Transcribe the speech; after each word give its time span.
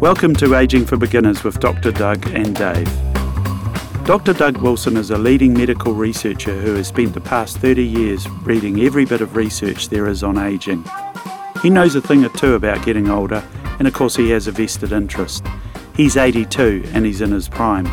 Welcome 0.00 0.34
to 0.36 0.54
Aging 0.54 0.86
for 0.86 0.96
Beginners 0.96 1.44
with 1.44 1.60
Dr. 1.60 1.92
Doug 1.92 2.26
and 2.30 2.56
Dave. 2.56 2.90
Dr. 4.06 4.32
Doug 4.32 4.56
Wilson 4.56 4.96
is 4.96 5.10
a 5.10 5.18
leading 5.18 5.52
medical 5.52 5.92
researcher 5.92 6.58
who 6.58 6.76
has 6.76 6.88
spent 6.88 7.12
the 7.12 7.20
past 7.20 7.58
30 7.58 7.84
years 7.84 8.26
reading 8.42 8.80
every 8.80 9.04
bit 9.04 9.20
of 9.20 9.36
research 9.36 9.90
there 9.90 10.06
is 10.06 10.22
on 10.22 10.38
aging. 10.38 10.82
He 11.60 11.68
knows 11.68 11.96
a 11.96 12.00
thing 12.00 12.24
or 12.24 12.30
two 12.30 12.54
about 12.54 12.82
getting 12.82 13.10
older, 13.10 13.46
and 13.78 13.86
of 13.86 13.92
course, 13.92 14.16
he 14.16 14.30
has 14.30 14.46
a 14.46 14.52
vested 14.52 14.92
interest. 14.92 15.46
He's 15.94 16.16
82 16.16 16.82
and 16.94 17.04
he's 17.04 17.20
in 17.20 17.30
his 17.30 17.50
prime. 17.50 17.86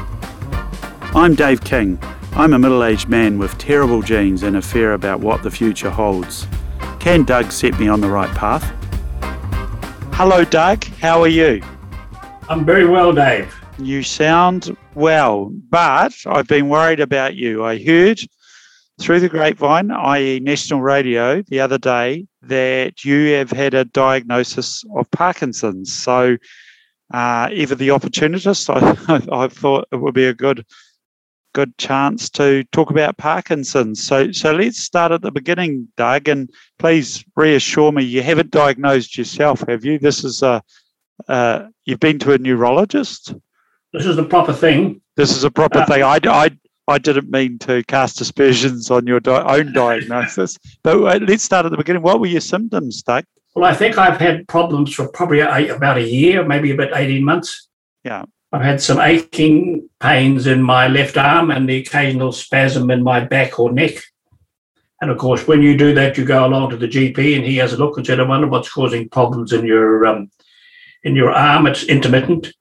I'm 1.13 1.35
Dave 1.35 1.59
King. 1.59 1.99
I'm 2.31 2.53
a 2.53 2.59
middle 2.59 2.85
aged 2.85 3.09
man 3.09 3.37
with 3.37 3.57
terrible 3.57 4.01
genes 4.01 4.43
and 4.43 4.55
a 4.55 4.61
fear 4.61 4.93
about 4.93 5.19
what 5.19 5.43
the 5.43 5.51
future 5.51 5.89
holds. 5.89 6.47
Can 7.01 7.25
Doug 7.25 7.51
set 7.51 7.77
me 7.77 7.89
on 7.89 7.99
the 7.99 8.09
right 8.09 8.33
path? 8.33 8.63
Hello, 10.13 10.45
Doug. 10.45 10.85
How 11.01 11.21
are 11.21 11.27
you? 11.27 11.61
I'm 12.49 12.63
very 12.63 12.85
well, 12.85 13.11
Dave. 13.11 13.53
You 13.77 14.03
sound 14.03 14.75
well, 14.95 15.51
but 15.69 16.15
I've 16.25 16.47
been 16.47 16.69
worried 16.69 17.01
about 17.01 17.35
you. 17.35 17.65
I 17.65 17.83
heard 17.83 18.19
through 19.01 19.19
the 19.19 19.27
grapevine, 19.27 19.91
i.e., 19.91 20.39
national 20.39 20.81
radio, 20.81 21.41
the 21.41 21.59
other 21.59 21.77
day 21.77 22.25
that 22.43 23.03
you 23.03 23.33
have 23.33 23.51
had 23.51 23.73
a 23.73 23.83
diagnosis 23.83 24.85
of 24.95 25.11
Parkinson's. 25.11 25.91
So, 25.91 26.37
uh, 27.13 27.49
ever 27.51 27.75
the 27.75 27.91
opportunist, 27.91 28.47
I, 28.69 28.95
I 29.29 29.47
thought 29.49 29.89
it 29.91 29.97
would 29.97 30.13
be 30.13 30.27
a 30.27 30.33
good 30.33 30.65
good 31.53 31.77
chance 31.77 32.29
to 32.29 32.63
talk 32.65 32.91
about 32.91 33.17
Parkinson's. 33.17 34.03
So, 34.03 34.31
so 34.31 34.53
let's 34.53 34.79
start 34.79 35.11
at 35.11 35.21
the 35.21 35.31
beginning, 35.31 35.87
Doug, 35.97 36.27
and 36.27 36.49
please 36.77 37.25
reassure 37.35 37.91
me 37.91 38.03
you 38.03 38.21
haven't 38.21 38.51
diagnosed 38.51 39.17
yourself, 39.17 39.63
have 39.67 39.83
you? 39.83 39.97
This 39.97 40.23
is 40.23 40.43
a 40.43 40.61
uh, 41.27 41.67
you've 41.85 41.99
been 41.99 42.19
to 42.19 42.33
a 42.33 42.37
neurologist. 42.37 43.33
This 43.93 44.05
is 44.05 44.15
the 44.15 44.23
proper 44.25 44.53
thing. 44.53 45.01
This 45.15 45.35
is 45.35 45.43
a 45.43 45.51
proper 45.51 45.79
uh, 45.79 45.85
thing. 45.85 46.03
I, 46.03 46.19
I, 46.25 46.51
I 46.87 46.97
didn't 46.97 47.29
mean 47.29 47.57
to 47.59 47.83
cast 47.83 48.21
aspersions 48.21 48.91
on 48.91 49.07
your 49.07 49.19
di- 49.19 49.57
own 49.57 49.73
diagnosis, 49.73 50.57
but 50.83 51.21
let's 51.23 51.43
start 51.43 51.65
at 51.65 51.71
the 51.71 51.77
beginning. 51.77 52.01
What 52.01 52.19
were 52.19 52.27
your 52.27 52.41
symptoms, 52.41 53.01
Doug? 53.01 53.25
Well, 53.55 53.65
I 53.65 53.73
think 53.73 53.97
I've 53.97 54.19
had 54.19 54.47
problems 54.47 54.93
for 54.93 55.09
probably 55.09 55.39
about 55.39 55.97
a 55.97 56.07
year, 56.07 56.45
maybe 56.45 56.71
about 56.71 56.95
18 56.95 57.23
months. 57.23 57.67
Yeah. 58.03 58.25
I've 58.53 58.61
had 58.61 58.81
some 58.81 58.99
aching 58.99 59.89
pains 59.99 60.47
in 60.47 60.61
my 60.61 60.87
left 60.87 61.17
arm 61.17 61.51
and 61.51 61.67
the 61.67 61.77
occasional 61.77 62.31
spasm 62.31 62.91
in 62.91 63.03
my 63.03 63.19
back 63.19 63.59
or 63.59 63.71
neck. 63.71 63.95
And 65.01 65.11
of 65.11 65.17
course, 65.17 65.47
when 65.47 65.61
you 65.61 65.77
do 65.77 65.93
that, 65.95 66.17
you 66.17 66.25
go 66.25 66.45
along 66.45 66.69
to 66.69 66.77
the 66.77 66.87
GP 66.87 67.35
and 67.35 67.45
he 67.45 67.57
has 67.57 67.73
a 67.73 67.77
look 67.77 67.97
and 67.97 68.05
said, 68.05 68.19
I 68.19 68.23
wonder 68.23 68.47
what's 68.47 68.71
causing 68.71 69.09
problems 69.09 69.53
in 69.53 69.65
your 69.65 70.05
um, 70.05 70.31
in 71.07 71.15
your 71.15 71.31
arm. 71.31 71.65
It's 71.65 71.83
intermittent. 71.83 72.53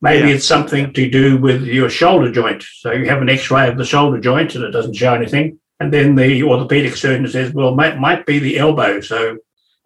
Maybe 0.00 0.28
yeah. 0.28 0.34
it's 0.34 0.46
something 0.46 0.92
to 0.92 1.08
do 1.08 1.38
with 1.38 1.62
your 1.62 1.88
shoulder 1.88 2.30
joint. 2.32 2.64
So 2.80 2.90
you 2.90 3.08
have 3.08 3.22
an 3.22 3.28
X-ray 3.28 3.68
of 3.68 3.78
the 3.78 3.84
shoulder 3.84 4.20
joint 4.20 4.56
and 4.56 4.64
it 4.64 4.72
doesn't 4.72 4.94
show 4.94 5.14
anything. 5.14 5.60
And 5.78 5.92
then 5.92 6.16
the 6.16 6.42
orthopedic 6.42 6.96
surgeon 6.96 7.28
says, 7.28 7.52
well, 7.52 7.74
might 7.74 7.98
might 7.98 8.26
be 8.26 8.40
the 8.40 8.58
elbow. 8.58 9.00
So, 9.00 9.38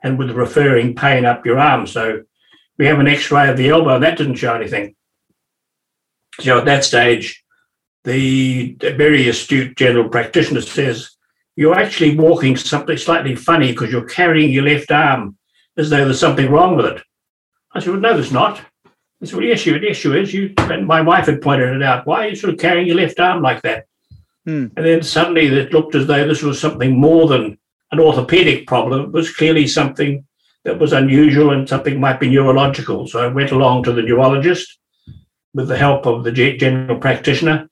and 0.03 0.19
with 0.19 0.31
referring 0.31 0.97
pain 0.97 1.27
up 1.27 1.44
your 1.44 1.59
arm. 1.59 1.87
So 1.87 2.22
we 2.78 2.87
have 2.87 2.98
an 2.98 3.09
X-ray 3.09 3.50
of 3.50 3.59
the 3.59 3.69
elbow. 3.69 3.98
That 3.98 4.17
didn't 4.17 4.37
show 4.37 4.55
anything. 4.55 4.94
So 6.41 6.59
at 6.59 6.64
that 6.64 6.84
stage, 6.84 7.44
the 8.05 8.77
very 8.81 9.28
astute 9.28 9.77
general 9.77 10.09
practitioner 10.09 10.62
says, 10.62 11.11
You're 11.56 11.78
actually 11.78 12.17
walking 12.17 12.56
something 12.56 12.97
slightly 12.97 13.34
funny 13.34 13.72
because 13.72 13.91
you're 13.91 14.09
carrying 14.09 14.50
your 14.50 14.64
left 14.64 14.91
arm 14.91 15.37
as 15.77 15.91
though 15.91 16.05
there's 16.05 16.20
something 16.20 16.50
wrong 16.50 16.77
with 16.77 16.87
it. 16.87 17.03
I 17.77 17.80
said, 17.80 17.91
Well, 17.91 18.00
no, 18.00 18.14
there's 18.14 18.32
not. 18.32 18.60
I 19.22 19.27
said, 19.27 19.34
Well, 19.34 19.46
the 19.46 19.52
issue, 19.52 19.78
the 19.78 19.91
issue 19.91 20.14
is 20.14 20.32
you, 20.32 20.54
and 20.59 20.87
my 20.87 21.00
wife 21.00 21.26
had 21.26 21.42
pointed 21.42 21.75
it 21.75 21.82
out, 21.82 22.06
why 22.06 22.26
are 22.26 22.28
you 22.28 22.37
sort 22.37 22.53
of 22.53 22.59
carrying 22.59 22.87
your 22.87 22.97
left 22.97 23.20
arm 23.20 23.42
like 23.42 23.62
that? 23.62 23.87
Hmm. 24.44 24.69
And 24.76 24.87
then 24.87 25.03
suddenly 25.03 25.47
it 25.47 25.72
looked 25.72 25.94
as 25.94 26.06
though 26.06 26.26
this 26.26 26.42
was 26.42 26.60
something 26.60 26.98
more 26.98 27.26
than 27.28 27.59
an 27.92 28.00
orthopedic 28.00 28.66
problem. 28.66 29.03
It 29.03 29.12
was 29.12 29.34
clearly 29.34 29.66
something 29.66 30.25
that 30.64 30.78
was 30.78 30.92
unusual 30.92 31.50
and 31.50 31.69
something 31.69 32.00
might 32.00 32.20
be 32.20 32.28
neurological. 32.28 33.06
So 33.06 33.20
I 33.20 33.28
went 33.28 33.53
along 33.53 33.84
to 33.84 33.93
the 33.93 34.03
neurologist 34.03 34.78
with 35.54 35.69
the 35.69 35.76
help 35.76 36.06
of 36.06 36.25
the 36.25 36.32
general 36.32 36.98
practitioner. 36.98 37.69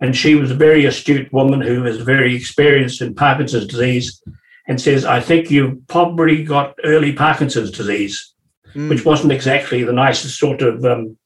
And 0.00 0.16
she 0.16 0.34
was 0.34 0.50
a 0.50 0.54
very 0.54 0.84
astute 0.84 1.32
woman 1.32 1.60
who 1.60 1.84
is 1.84 1.98
very 1.98 2.34
experienced 2.34 3.02
in 3.02 3.14
Parkinson's 3.14 3.66
disease 3.66 4.22
and 4.66 4.80
says, 4.80 5.04
I 5.04 5.20
think 5.20 5.50
you've 5.50 5.86
probably 5.88 6.44
got 6.44 6.78
early 6.84 7.12
Parkinson's 7.12 7.70
disease, 7.70 8.34
mm. 8.74 8.88
which 8.88 9.04
wasn't 9.04 9.32
exactly 9.32 9.84
the 9.84 9.92
nicest 9.92 10.38
sort 10.38 10.62
of 10.62 10.84
um, 10.84 11.16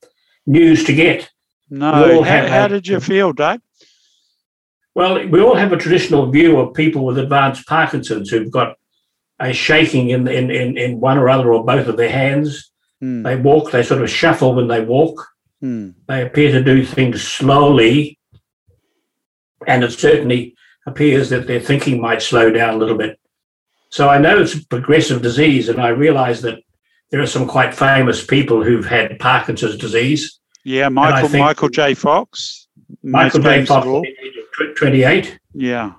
news 0.45 0.83
to 0.85 0.93
get. 0.93 1.29
No. 1.69 2.23
How, 2.23 2.47
how 2.47 2.67
did 2.67 2.87
you 2.87 2.99
feel, 2.99 3.33
Doug? 3.33 3.61
Well, 4.95 5.27
we 5.27 5.41
all 5.41 5.55
have 5.55 5.73
a 5.73 5.77
traditional 5.77 6.29
view 6.29 6.59
of 6.59 6.75
people 6.75 7.03
with 7.05 7.17
advanced 7.17 7.65
Parkinson's 7.65 8.29
who've 8.29 8.51
got 8.51 8.77
a 9.39 9.51
shaking 9.51 10.09
in, 10.09 10.27
in, 10.27 10.51
in, 10.51 10.77
in 10.77 10.99
one 10.99 11.17
or 11.17 11.29
other 11.29 11.51
or 11.51 11.65
both 11.65 11.87
of 11.87 11.97
their 11.97 12.11
hands. 12.11 12.71
Mm. 13.01 13.23
They 13.23 13.35
walk, 13.35 13.71
they 13.71 13.81
sort 13.83 14.03
of 14.03 14.09
shuffle 14.09 14.53
when 14.53 14.67
they 14.67 14.81
walk. 14.81 15.27
Hmm. 15.63 15.91
They 16.09 16.21
appear 16.21 16.51
to 16.51 16.61
do 16.61 16.85
things 16.85 17.23
slowly, 17.23 18.19
and 19.65 19.81
it 19.81 19.93
certainly 19.93 20.55
appears 20.85 21.29
that 21.29 21.47
their 21.47 21.61
thinking 21.61 22.01
might 22.01 22.21
slow 22.21 22.51
down 22.51 22.73
a 22.73 22.77
little 22.77 22.97
bit. 22.97 23.17
So 23.89 24.09
I 24.09 24.17
know 24.17 24.41
it's 24.41 24.55
a 24.55 24.67
progressive 24.67 25.21
disease, 25.21 25.69
and 25.69 25.81
I 25.81 25.87
realize 25.87 26.41
that 26.41 26.59
there 27.13 27.21
are 27.21 27.27
some 27.27 27.47
quite 27.47 27.75
famous 27.75 28.25
people 28.25 28.63
who've 28.63 28.87
had 28.87 29.19
Parkinson's 29.19 29.77
disease. 29.77 30.39
Yeah, 30.65 30.89
Michael 30.89 31.29
Michael 31.29 31.69
J. 31.69 31.93
Fox. 31.93 32.67
Michael 33.03 33.39
J. 33.39 33.65
Fox, 33.65 33.87
twenty-eight. 34.77 35.39
Yeah. 35.53 35.93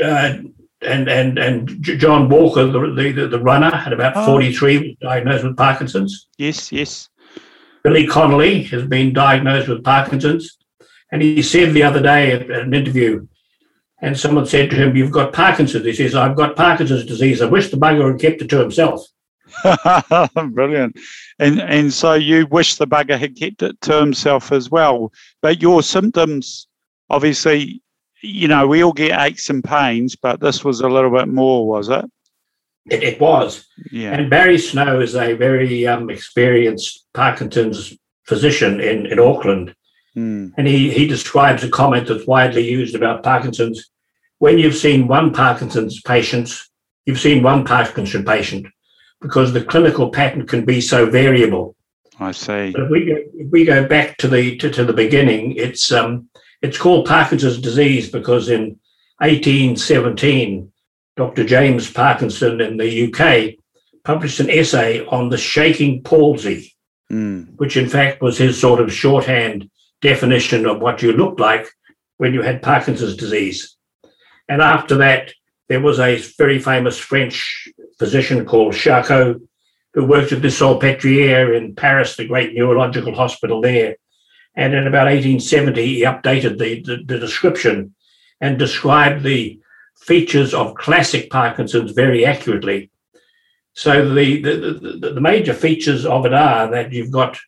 Uh, 0.00 0.34
and 0.82 1.08
and 1.08 1.36
and 1.36 1.82
John 1.82 2.28
Walker, 2.28 2.64
the 2.64 3.12
the, 3.12 3.26
the 3.26 3.40
runner, 3.40 3.74
at 3.74 3.92
about 3.92 4.16
oh. 4.16 4.24
forty-three, 4.24 4.78
was 4.78 4.96
diagnosed 5.00 5.42
with 5.42 5.56
Parkinson's. 5.56 6.28
Yes, 6.38 6.70
yes. 6.70 7.08
Billy 7.82 8.06
Connolly 8.06 8.62
has 8.64 8.86
been 8.86 9.12
diagnosed 9.12 9.66
with 9.66 9.82
Parkinson's. 9.82 10.58
And 11.10 11.22
he 11.22 11.42
said 11.42 11.74
the 11.74 11.82
other 11.82 12.00
day 12.00 12.30
at, 12.30 12.48
an 12.48 12.72
interview, 12.72 13.26
and 14.00 14.16
someone 14.16 14.46
said 14.46 14.70
to 14.70 14.76
him, 14.76 14.94
You've 14.94 15.10
got 15.10 15.32
Parkinson's. 15.32 15.86
He 15.86 15.92
says, 15.92 16.14
I've 16.14 16.36
got 16.36 16.54
Parkinson's 16.54 17.04
disease. 17.04 17.42
I 17.42 17.46
wish 17.46 17.72
the 17.72 17.76
bugger 17.76 18.12
had 18.12 18.20
kept 18.20 18.42
it 18.42 18.48
to 18.50 18.60
himself. 18.60 19.04
Brilliant. 20.50 20.98
And 21.38 21.60
and 21.60 21.92
so 21.92 22.14
you 22.14 22.46
wish 22.46 22.76
the 22.76 22.86
bugger 22.86 23.18
had 23.18 23.36
kept 23.36 23.62
it 23.62 23.80
to 23.82 23.98
himself 23.98 24.52
as 24.52 24.70
well. 24.70 25.12
But 25.40 25.62
your 25.62 25.82
symptoms, 25.82 26.66
obviously, 27.08 27.82
you 28.22 28.48
know, 28.48 28.66
we 28.66 28.82
all 28.82 28.92
get 28.92 29.18
aches 29.20 29.50
and 29.50 29.64
pains, 29.64 30.16
but 30.16 30.40
this 30.40 30.64
was 30.64 30.80
a 30.80 30.88
little 30.88 31.10
bit 31.10 31.28
more, 31.28 31.66
was 31.66 31.88
it? 31.88 32.04
It, 32.90 33.02
it 33.02 33.20
was. 33.20 33.66
Yeah. 33.90 34.12
And 34.12 34.30
Barry 34.30 34.58
Snow 34.58 35.00
is 35.00 35.14
a 35.14 35.34
very 35.34 35.86
um, 35.86 36.10
experienced 36.10 37.06
Parkinson's 37.14 37.96
physician 38.26 38.80
in, 38.80 39.06
in 39.06 39.18
Auckland. 39.18 39.74
Mm. 40.16 40.52
And 40.56 40.66
he, 40.66 40.90
he 40.90 41.06
describes 41.06 41.62
a 41.62 41.68
comment 41.70 42.08
that's 42.08 42.26
widely 42.26 42.68
used 42.68 42.94
about 42.94 43.22
Parkinson's. 43.22 43.90
When 44.38 44.58
you've 44.58 44.76
seen 44.76 45.06
one 45.06 45.32
Parkinson's 45.32 46.00
patient, 46.00 46.52
you've 47.06 47.20
seen 47.20 47.42
one 47.42 47.64
Parkinson's 47.64 48.24
patient 48.24 48.66
because 49.20 49.52
the 49.52 49.64
clinical 49.64 50.10
pattern 50.10 50.46
can 50.46 50.64
be 50.64 50.80
so 50.80 51.08
variable. 51.08 51.76
I 52.18 52.32
see. 52.32 52.70
But 52.72 52.82
if 52.82 52.90
we 52.90 53.04
go, 53.06 53.16
if 53.34 53.50
we 53.50 53.64
go 53.64 53.86
back 53.86 54.16
to 54.18 54.28
the 54.28 54.56
to, 54.58 54.70
to 54.70 54.84
the 54.84 54.92
beginning, 54.92 55.56
it's 55.56 55.90
um 55.92 56.28
it's 56.62 56.78
called 56.78 57.06
Parkinson's 57.06 57.58
disease 57.58 58.10
because 58.10 58.48
in 58.48 58.78
1817 59.18 60.70
Dr. 61.16 61.44
James 61.44 61.90
Parkinson 61.90 62.60
in 62.60 62.76
the 62.76 63.12
UK 63.12 63.56
published 64.04 64.40
an 64.40 64.50
essay 64.50 65.04
on 65.06 65.28
the 65.28 65.38
shaking 65.38 66.02
palsy, 66.02 66.74
mm. 67.10 67.46
which 67.56 67.76
in 67.76 67.88
fact 67.88 68.22
was 68.22 68.38
his 68.38 68.58
sort 68.58 68.80
of 68.80 68.92
shorthand 68.92 69.70
definition 70.00 70.66
of 70.66 70.80
what 70.80 71.02
you 71.02 71.12
looked 71.12 71.40
like 71.40 71.66
when 72.16 72.32
you 72.32 72.42
had 72.42 72.62
Parkinson's 72.62 73.16
disease. 73.16 73.76
And 74.48 74.62
after 74.62 74.96
that, 74.96 75.32
there 75.68 75.80
was 75.80 76.00
a 76.00 76.16
very 76.38 76.58
famous 76.58 76.98
French 76.98 77.68
physician 78.00 78.46
called 78.46 78.74
Charcot 78.74 79.36
who 79.92 80.04
worked 80.04 80.32
at 80.32 80.40
the 80.40 80.48
Salpêtrière 80.48 81.54
in 81.56 81.74
Paris, 81.74 82.16
the 82.16 82.26
great 82.26 82.54
neurological 82.54 83.14
hospital 83.14 83.60
there. 83.60 83.96
And 84.56 84.72
in 84.72 84.86
about 84.86 85.06
1870, 85.06 85.84
he 85.84 86.02
updated 86.02 86.58
the, 86.58 86.80
the, 86.82 87.04
the 87.04 87.18
description 87.18 87.94
and 88.40 88.58
described 88.58 89.22
the 89.22 89.60
features 89.98 90.54
of 90.54 90.76
classic 90.76 91.28
Parkinson's 91.28 91.92
very 91.92 92.24
accurately. 92.24 92.90
So 93.74 94.14
the, 94.14 94.42
the, 94.42 94.56
the, 94.56 95.10
the, 95.10 95.20
major 95.20 95.52
features 95.52 96.06
of 96.06 96.24
it 96.24 96.32
are 96.32 96.70
that 96.70 96.92
you've 96.92 97.12
got 97.12 97.38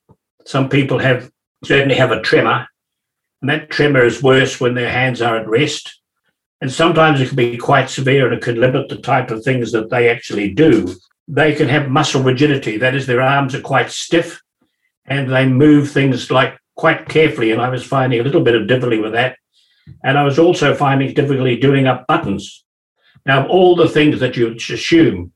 some 0.45 0.69
people 0.69 0.99
have 0.99 1.31
certainly 1.65 1.95
have 1.95 2.13
a 2.13 2.21
tremor, 2.21 2.69
and 3.41 3.51
that 3.51 3.71
tremor 3.71 4.05
is 4.05 4.23
worse 4.23 4.61
when 4.61 4.75
their 4.75 4.91
hands 4.91 5.23
are 5.23 5.37
at 5.37 5.49
rest. 5.49 6.02
And 6.63 6.71
sometimes 6.71 7.21
it 7.21 7.27
can 7.27 7.37
be 7.37 7.57
quite 7.57 7.91
severe 7.91 8.25
and 8.27 8.35
it 8.37 8.43
can 8.45 8.61
limit 8.61 8.89
the 8.89 8.97
type 8.97 9.33
of 9.33 9.43
things 9.43 9.73
that 9.73 9.91
they 9.91 10.09
actually 10.09 10.55
do. 10.55 10.95
They 11.27 11.57
can 11.57 11.69
have 11.69 11.91
muscle 11.91 12.23
rigidity, 12.23 12.77
that 12.79 12.95
is, 12.95 13.05
their 13.05 13.21
arms 13.21 13.53
are 13.57 13.61
quite 13.61 13.91
stiff 13.91 14.41
and 15.05 15.29
they 15.29 15.45
move 15.45 15.91
things 15.91 16.31
like 16.31 16.57
quite 16.77 17.09
carefully. 17.09 17.51
And 17.51 17.61
I 17.61 17.69
was 17.69 17.85
finding 17.85 18.21
a 18.21 18.23
little 18.23 18.45
bit 18.45 18.55
of 18.55 18.69
difficulty 18.69 19.01
with 19.01 19.11
that. 19.13 19.37
And 20.05 20.17
I 20.17 20.23
was 20.23 20.39
also 20.39 20.73
finding 20.73 21.13
difficulty 21.13 21.57
doing 21.57 21.89
up 21.89 22.07
buttons. 22.07 22.65
Now, 23.27 23.49
all 23.49 23.75
the 23.75 23.89
things 23.89 24.21
that 24.21 24.37
you 24.37 24.53
assume 24.55 25.33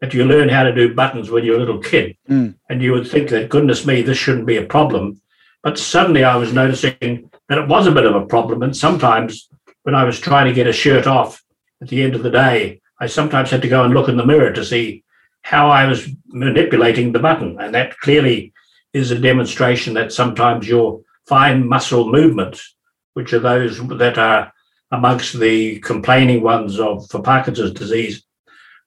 that 0.00 0.14
you 0.14 0.24
learn 0.24 0.48
how 0.48 0.62
to 0.62 0.72
do 0.72 0.94
buttons 0.94 1.28
when 1.28 1.44
you're 1.44 1.56
a 1.56 1.58
little 1.58 1.82
kid, 1.82 2.16
Mm. 2.30 2.54
and 2.70 2.80
you 2.80 2.92
would 2.92 3.08
think 3.10 3.30
that, 3.30 3.48
goodness 3.48 3.84
me, 3.84 4.02
this 4.02 4.16
shouldn't 4.16 4.46
be 4.46 4.58
a 4.58 4.64
problem. 4.64 5.20
But 5.64 5.76
suddenly 5.76 6.22
I 6.22 6.36
was 6.36 6.52
noticing 6.52 7.30
that 7.48 7.58
it 7.58 7.66
was 7.66 7.88
a 7.88 7.96
bit 7.98 8.06
of 8.06 8.14
a 8.14 8.26
problem. 8.26 8.62
And 8.62 8.76
sometimes 8.76 9.48
when 9.82 9.94
I 9.94 10.04
was 10.04 10.18
trying 10.20 10.46
to 10.46 10.54
get 10.54 10.66
a 10.66 10.72
shirt 10.72 11.06
off 11.06 11.42
at 11.80 11.88
the 11.88 12.02
end 12.02 12.14
of 12.14 12.22
the 12.22 12.30
day, 12.30 12.80
I 13.00 13.06
sometimes 13.06 13.50
had 13.50 13.62
to 13.62 13.68
go 13.68 13.84
and 13.84 13.94
look 13.94 14.08
in 14.08 14.16
the 14.16 14.26
mirror 14.26 14.52
to 14.52 14.64
see 14.64 15.04
how 15.42 15.70
I 15.70 15.86
was 15.86 16.08
manipulating 16.26 17.12
the 17.12 17.18
button. 17.18 17.58
And 17.60 17.74
that 17.74 17.98
clearly 17.98 18.52
is 18.92 19.10
a 19.10 19.18
demonstration 19.18 19.94
that 19.94 20.12
sometimes 20.12 20.68
your 20.68 21.00
fine 21.28 21.66
muscle 21.66 22.10
movements, 22.10 22.76
which 23.14 23.32
are 23.32 23.38
those 23.38 23.78
that 23.98 24.18
are 24.18 24.52
amongst 24.90 25.38
the 25.38 25.78
complaining 25.80 26.42
ones 26.42 26.80
of 26.80 27.08
for 27.10 27.22
Parkinson's 27.22 27.72
disease, 27.72 28.24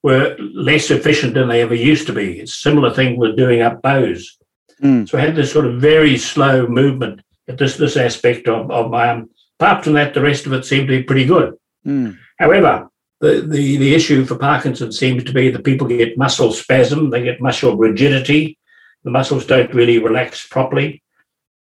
were 0.03 0.35
less 0.39 0.89
efficient 0.89 1.35
than 1.35 1.47
they 1.47 1.61
ever 1.61 1.75
used 1.75 2.07
to 2.07 2.13
be. 2.13 2.39
It's 2.39 2.53
a 2.53 2.61
similar 2.61 2.91
thing 2.91 3.17
with 3.17 3.37
doing 3.37 3.61
up 3.61 3.81
bows. 3.81 4.37
Mm. 4.81 5.07
So 5.07 5.17
I 5.17 5.21
had 5.21 5.35
this 5.35 5.51
sort 5.51 5.67
of 5.67 5.79
very 5.79 6.17
slow 6.17 6.67
movement 6.67 7.21
at 7.47 7.57
this 7.57 7.77
this 7.77 7.97
aspect 7.97 8.47
of, 8.47 8.71
of 8.71 8.89
my 8.89 9.09
arm. 9.09 9.29
Apart 9.61 9.83
from 9.83 9.93
that, 9.93 10.15
the 10.15 10.21
rest 10.21 10.47
of 10.47 10.53
it 10.53 10.65
seemed 10.65 10.87
to 10.87 10.97
be 10.97 11.03
pretty 11.03 11.23
good. 11.25 11.53
Mm. 11.85 12.17
However, 12.39 12.89
the, 13.19 13.41
the, 13.47 13.77
the 13.77 13.93
issue 13.93 14.25
for 14.25 14.35
Parkinson 14.35 14.91
seems 14.91 15.23
to 15.25 15.33
be 15.33 15.51
that 15.51 15.63
people 15.63 15.85
get 15.87 16.17
muscle 16.17 16.51
spasm, 16.51 17.11
they 17.11 17.21
get 17.23 17.39
muscle 17.39 17.77
rigidity, 17.77 18.57
the 19.03 19.11
muscles 19.11 19.45
don't 19.45 19.71
really 19.71 19.99
relax 19.99 20.47
properly. 20.47 21.03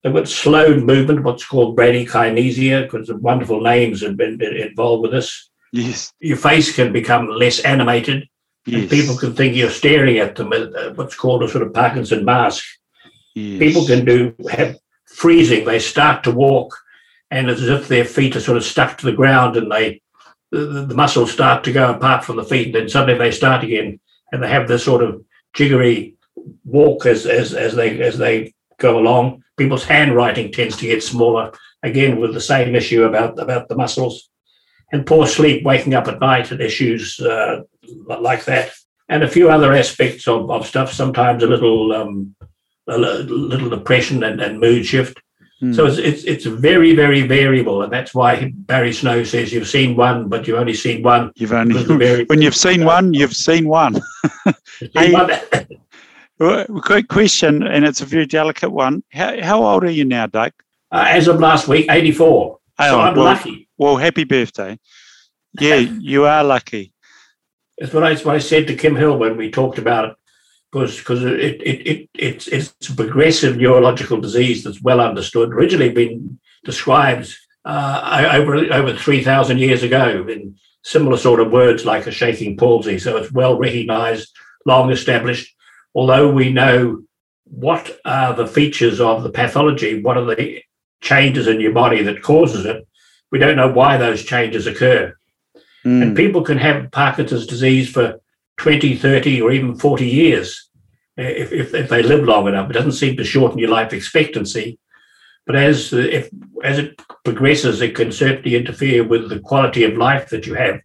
They've 0.03 0.13
got 0.13 0.27
slowed 0.27 0.83
movement, 0.83 1.23
what's 1.23 1.43
called 1.47 1.75
bradykinesia, 1.75 2.83
because 2.83 3.07
the 3.07 3.17
wonderful 3.17 3.59
names 3.59 4.03
have 4.03 4.15
been 4.15 4.39
involved 4.39 5.01
with 5.01 5.11
this. 5.11 5.49
Yes. 5.73 6.13
Your 6.19 6.37
face 6.37 6.75
can 6.75 6.93
become 6.93 7.27
less 7.27 7.59
animated, 7.61 8.27
Yes. 8.67 8.81
and 8.81 8.89
people 8.91 9.17
can 9.17 9.33
think 9.33 9.55
you're 9.55 9.71
staring 9.71 10.19
at 10.19 10.35
them 10.35 10.49
with 10.51 10.75
uh, 10.75 10.93
what's 10.93 11.15
called 11.15 11.41
a 11.41 11.49
sort 11.49 11.65
of 11.65 11.73
Parkinson 11.73 12.23
mask. 12.23 12.63
yes. 13.33 13.57
People 13.57 13.85
can 13.87 14.05
do 14.05 14.35
have 14.51 14.77
freezing. 15.07 15.65
They 15.65 15.79
start 15.79 16.23
to 16.25 16.31
walk, 16.31 16.77
and 17.31 17.49
it's 17.49 17.61
as 17.61 17.69
if 17.69 17.87
their 17.87 18.05
feet 18.05 18.35
are 18.35 18.41
sort 18.41 18.57
of 18.57 18.63
stuck 18.63 18.97
to 18.97 19.05
the 19.05 19.13
ground, 19.13 19.57
and 19.57 19.71
they 19.71 20.01
the, 20.51 20.85
the- 20.87 20.95
muscles 20.95 21.31
start 21.31 21.63
to 21.63 21.71
go 21.71 21.91
apart 21.91 22.23
from 22.23 22.37
the 22.37 22.43
feet. 22.43 22.67
And 22.67 22.75
then 22.75 22.89
suddenly 22.89 23.17
they 23.17 23.31
start 23.31 23.63
again, 23.63 23.99
and 24.31 24.41
they 24.41 24.49
have 24.49 24.67
this 24.67 24.83
sort 24.83 25.03
of 25.03 25.23
jiggery 25.53 26.15
walk 26.63 27.05
as 27.05 27.25
as 27.25 27.53
as 27.53 27.75
they 27.75 28.01
as 28.01 28.17
they 28.17 28.53
go 28.77 28.97
along. 28.99 29.43
People's 29.57 29.83
handwriting 29.83 30.51
tends 30.51 30.77
to 30.77 30.87
get 30.87 31.03
smaller 31.03 31.51
again 31.83 32.19
with 32.19 32.33
the 32.33 32.41
same 32.41 32.75
issue 32.75 33.03
about 33.03 33.39
about 33.39 33.67
the 33.67 33.75
muscles, 33.75 34.29
and 34.91 35.05
poor 35.05 35.27
sleep, 35.27 35.63
waking 35.63 35.93
up 35.93 36.07
at 36.07 36.19
night, 36.19 36.51
and 36.51 36.61
issues 36.61 37.19
uh, 37.19 37.61
like 38.07 38.45
that, 38.45 38.71
and 39.07 39.23
a 39.23 39.27
few 39.27 39.49
other 39.49 39.73
aspects 39.73 40.27
of, 40.27 40.49
of 40.49 40.65
stuff. 40.65 40.91
Sometimes 40.91 41.43
a 41.43 41.47
little. 41.47 41.93
Um, 41.93 42.35
a 42.91 42.97
little 42.97 43.69
depression 43.69 44.23
and, 44.23 44.41
and 44.41 44.59
mood 44.59 44.83
shift. 44.83 45.21
Mm. 45.61 45.75
So 45.75 45.85
it's, 45.87 45.97
it's 45.97 46.23
it's 46.23 46.45
very 46.45 46.95
very 46.95 47.21
variable, 47.27 47.81
and 47.81 47.91
that's 47.91 48.15
why 48.15 48.53
Barry 48.55 48.93
Snow 48.93 49.25
says 49.25 49.51
you've 49.51 49.67
seen 49.67 49.97
one, 49.97 50.29
but 50.29 50.47
you've 50.47 50.57
only 50.57 50.73
seen 50.73 51.03
one. 51.03 51.33
You've 51.35 51.51
only 51.51 51.83
very- 51.97 52.25
when 52.25 52.41
you've 52.41 52.55
seen 52.55 52.85
one, 52.85 53.13
you've 53.13 53.35
seen 53.35 53.67
one. 53.67 53.95
You've 54.79 54.93
Hey, 54.93 55.11
one. 55.11 55.29
Quick 56.81 57.09
question, 57.09 57.63
and 57.63 57.83
it's 57.83 57.99
a 57.99 58.05
very 58.05 58.25
delicate 58.25 58.69
one. 58.71 59.03
How, 59.11 59.41
how 59.41 59.61
old 59.61 59.83
are 59.83 59.91
you 59.91 60.05
now, 60.05 60.25
Doug? 60.27 60.53
Uh, 60.89 61.03
as 61.07 61.27
of 61.27 61.41
last 61.41 61.67
week, 61.67 61.87
eighty 61.91 62.13
four. 62.13 62.59
Oh, 62.79 62.87
so 62.87 62.99
I'm 63.01 63.15
well, 63.15 63.25
lucky. 63.25 63.67
Well, 63.77 63.97
happy 63.97 64.23
birthday. 64.23 64.79
Yeah, 65.59 65.75
you 65.75 66.25
are 66.25 66.43
lucky. 66.45 66.93
That's 67.77 67.93
what 67.93 68.03
I, 68.03 68.13
that's 68.13 68.23
what 68.23 68.35
I 68.35 68.39
said 68.39 68.67
to 68.67 68.75
Kim 68.75 68.95
Hill 68.95 69.17
when 69.17 69.35
we 69.35 69.51
talked 69.51 69.77
about 69.77 70.05
it, 70.05 70.15
because 70.71 70.97
because 70.97 71.23
it, 71.23 71.61
it, 71.61 71.87
it 71.87 72.09
it's 72.13 72.47
it's 72.47 72.89
a 72.89 72.95
progressive 72.95 73.57
neurological 73.57 74.19
disease 74.21 74.63
that's 74.63 74.81
well 74.81 75.01
understood. 75.01 75.49
Originally 75.49 75.89
been 75.89 76.39
described 76.63 77.33
uh, 77.65 78.29
over 78.33 78.55
over 78.55 78.95
three 78.95 79.23
thousand 79.23 79.59
years 79.59 79.83
ago 79.83 80.25
in 80.27 80.55
similar 80.83 81.17
sort 81.17 81.39
of 81.39 81.51
words 81.51 81.85
like 81.85 82.07
a 82.07 82.11
shaking 82.11 82.57
palsy. 82.57 82.99
So 82.99 83.17
it's 83.17 83.31
well 83.31 83.57
recognised, 83.57 84.35
long 84.65 84.91
established. 84.91 85.55
Although 85.95 86.31
we 86.31 86.51
know 86.51 87.03
what 87.45 87.99
are 88.05 88.33
the 88.33 88.47
features 88.47 89.01
of 89.01 89.23
the 89.23 89.31
pathology, 89.31 90.01
what 90.01 90.17
are 90.17 90.25
the 90.25 90.61
changes 91.01 91.47
in 91.47 91.59
your 91.59 91.73
body 91.73 92.03
that 92.03 92.21
causes 92.21 92.65
it, 92.65 92.87
we 93.31 93.39
don't 93.39 93.55
know 93.55 93.71
why 93.71 93.97
those 93.97 94.23
changes 94.23 94.67
occur. 94.67 95.15
Mm. 95.83 96.01
And 96.01 96.15
people 96.15 96.43
can 96.43 96.57
have 96.57 96.91
Parkinson's 96.91 97.47
disease 97.47 97.89
for 97.89 98.19
20, 98.59 98.95
30, 98.95 99.41
or 99.41 99.51
even 99.51 99.75
40 99.75 100.05
years 100.05 100.69
uh, 101.17 101.23
if, 101.23 101.51
if, 101.51 101.73
if 101.73 101.89
they 101.89 102.03
live 102.03 102.23
long 102.23 102.47
enough. 102.47 102.69
It 102.69 102.73
doesn't 102.73 102.91
seem 102.93 103.17
to 103.17 103.23
shorten 103.23 103.57
your 103.57 103.69
life 103.69 103.91
expectancy. 103.93 104.77
But 105.47 105.55
as, 105.55 105.91
if, 105.91 106.29
as 106.63 106.77
it 106.77 107.01
progresses, 107.25 107.81
it 107.81 107.95
can 107.95 108.11
certainly 108.11 108.55
interfere 108.55 109.03
with 109.03 109.29
the 109.29 109.39
quality 109.39 109.83
of 109.83 109.97
life 109.97 110.29
that 110.29 110.45
you 110.45 110.53
have. 110.53 110.79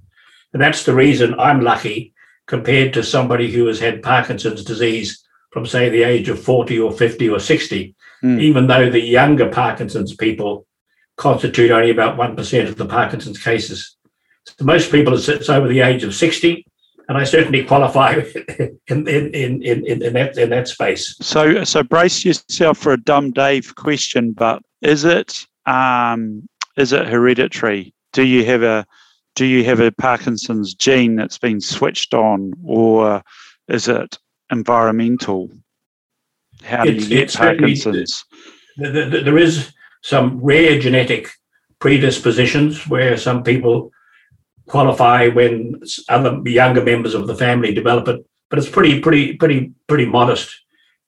And 0.54 0.62
that's 0.62 0.84
the 0.84 0.94
reason 0.94 1.38
I'm 1.38 1.60
lucky 1.60 2.14
compared 2.46 2.94
to 2.94 3.02
somebody 3.02 3.52
who 3.52 3.66
has 3.66 3.80
had 3.80 4.02
Parkinson's 4.02 4.64
disease 4.64 5.22
from, 5.50 5.66
say, 5.66 5.90
the 5.90 6.02
age 6.02 6.30
of 6.30 6.42
40 6.42 6.78
or 6.80 6.92
50 6.92 7.28
or 7.28 7.38
60, 7.38 7.94
Mm. 8.24 8.40
even 8.40 8.66
though 8.66 8.88
the 8.88 9.00
younger 9.00 9.50
Parkinson's 9.50 10.16
people 10.16 10.66
constitute 11.16 11.70
only 11.70 11.90
about 11.90 12.16
1% 12.16 12.68
of 12.68 12.76
the 12.76 12.86
Parkinson's 12.86 13.42
cases. 13.42 13.96
So 14.46 14.64
most 14.64 14.90
people 14.90 15.12
it's 15.14 15.50
over 15.50 15.68
the 15.68 15.80
age 15.80 16.04
of 16.04 16.14
60, 16.14 16.66
and 17.08 17.18
I 17.18 17.24
certainly 17.24 17.64
qualify 17.64 18.12
in, 18.58 18.78
in, 18.88 19.06
in, 19.34 19.62
in, 19.62 20.02
in, 20.02 20.12
that, 20.14 20.38
in 20.38 20.50
that 20.50 20.68
space. 20.68 21.16
So, 21.20 21.64
so 21.64 21.82
brace 21.82 22.24
yourself 22.24 22.78
for 22.78 22.92
a 22.92 23.00
dumb 23.00 23.30
Dave 23.30 23.74
question. 23.74 24.32
But 24.32 24.62
is 24.82 25.04
it 25.04 25.46
um, 25.66 26.48
is 26.76 26.92
it 26.92 27.06
hereditary? 27.06 27.94
Do 28.12 28.24
you 28.24 28.44
have 28.44 28.62
a 28.62 28.86
do 29.34 29.44
you 29.46 29.64
have 29.64 29.80
a 29.80 29.90
Parkinson's 29.90 30.74
gene 30.74 31.16
that's 31.16 31.38
been 31.38 31.60
switched 31.60 32.14
on, 32.14 32.52
or 32.64 33.22
is 33.68 33.88
it 33.88 34.18
environmental? 34.50 35.50
How 36.62 36.84
do 36.84 36.90
It's- 36.90 37.08
you 37.08 37.18
get 37.18 37.34
Parkinson's? 37.34 38.24
Th- 38.78 38.92
th- 38.92 39.10
th- 39.10 39.24
There 39.24 39.38
is 39.38 39.72
some 40.02 40.38
rare 40.40 40.78
genetic 40.78 41.30
predispositions 41.80 42.88
where 42.88 43.16
some 43.16 43.42
people 43.42 43.90
qualify 44.66 45.28
when 45.28 45.82
other 46.08 46.40
younger 46.48 46.82
members 46.82 47.14
of 47.14 47.26
the 47.26 47.34
family 47.36 47.74
develop 47.74 48.08
it, 48.08 48.24
but 48.50 48.58
it's 48.58 48.68
pretty, 48.68 49.00
pretty, 49.00 49.36
pretty, 49.36 49.72
pretty 49.86 50.06
modest, 50.06 50.54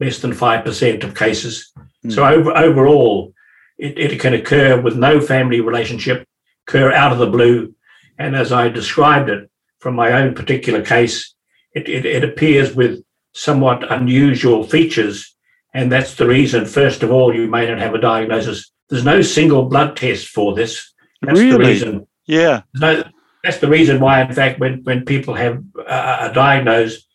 less 0.00 0.18
than 0.18 0.32
five 0.32 0.64
percent 0.64 1.04
of 1.04 1.14
cases. 1.14 1.72
Hmm. 2.02 2.10
So 2.10 2.26
over, 2.26 2.56
overall, 2.56 3.32
it, 3.78 3.98
it 3.98 4.20
can 4.20 4.34
occur 4.34 4.80
with 4.80 4.96
no 4.96 5.20
family 5.20 5.60
relationship, 5.60 6.26
occur 6.66 6.92
out 6.92 7.12
of 7.12 7.18
the 7.18 7.26
blue, 7.26 7.74
and 8.18 8.34
as 8.34 8.52
I 8.52 8.68
described 8.68 9.28
it 9.28 9.50
from 9.78 9.94
my 9.94 10.12
own 10.12 10.34
particular 10.34 10.82
case, 10.82 11.34
it, 11.74 11.88
it, 11.88 12.06
it 12.06 12.24
appears 12.24 12.74
with 12.74 13.02
somewhat 13.34 13.90
unusual 13.92 14.64
features, 14.64 15.34
and 15.74 15.92
that's 15.92 16.14
the 16.14 16.26
reason. 16.26 16.64
First 16.64 17.02
of 17.02 17.12
all, 17.12 17.34
you 17.34 17.46
may 17.46 17.68
not 17.68 17.78
have 17.78 17.94
a 17.94 18.00
diagnosis. 18.00 18.70
There's 18.88 19.04
no 19.04 19.20
single 19.20 19.66
blood 19.66 19.96
test 19.96 20.28
for 20.28 20.54
this. 20.54 20.92
That's 21.20 21.38
the 21.38 21.46
Really? 21.50 21.66
reason 21.66 22.06
Yeah. 22.26 22.62
no, 22.74 23.02
that's 23.46 23.58
the 23.58 23.68
reason 23.68 24.00
why, 24.00 24.22
in 24.22 24.32
fact, 24.32 24.58
when, 24.58 24.82
when 24.82 25.04
people 25.04 25.34
have 25.34 25.62
uh, 25.78 26.16
are 26.22 26.32
diagnosed, 26.32 27.06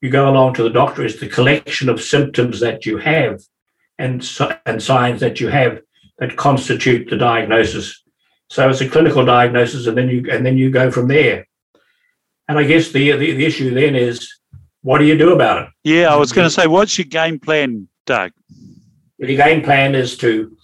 you 0.00 0.08
go 0.08 0.30
along 0.30 0.54
to 0.54 0.62
the 0.62 0.70
doctor. 0.70 1.04
It's 1.04 1.18
the 1.18 1.28
collection 1.28 1.88
of 1.88 2.00
symptoms 2.00 2.60
that 2.60 2.86
you 2.86 2.98
have 2.98 3.42
and 3.98 4.16
and 4.64 4.80
signs 4.80 5.18
that 5.20 5.40
you 5.40 5.48
have 5.48 5.80
that 6.18 6.36
constitute 6.36 7.10
the 7.10 7.16
diagnosis. 7.16 8.04
So 8.48 8.68
it's 8.70 8.80
a 8.80 8.88
clinical 8.88 9.24
diagnosis, 9.24 9.88
and 9.88 9.98
then 9.98 10.08
you 10.08 10.30
and 10.30 10.46
then 10.46 10.56
you 10.56 10.70
go 10.70 10.92
from 10.92 11.08
there. 11.08 11.48
And 12.46 12.56
I 12.56 12.62
guess 12.62 12.92
the 12.92 13.10
the, 13.12 13.32
the 13.32 13.44
issue 13.44 13.74
then 13.74 13.96
is, 13.96 14.32
what 14.82 14.98
do 14.98 15.04
you 15.04 15.18
do 15.18 15.32
about 15.32 15.62
it? 15.62 15.68
Yeah, 15.82 16.14
I 16.14 16.16
was 16.16 16.30
going 16.30 16.46
to 16.46 16.54
say, 16.54 16.68
what's 16.68 16.96
your 16.98 17.06
game 17.06 17.40
plan, 17.40 17.88
Doug? 18.06 18.30
The 19.18 19.36
game 19.36 19.62
plan 19.62 19.94
is 19.94 20.16
to 20.18 20.56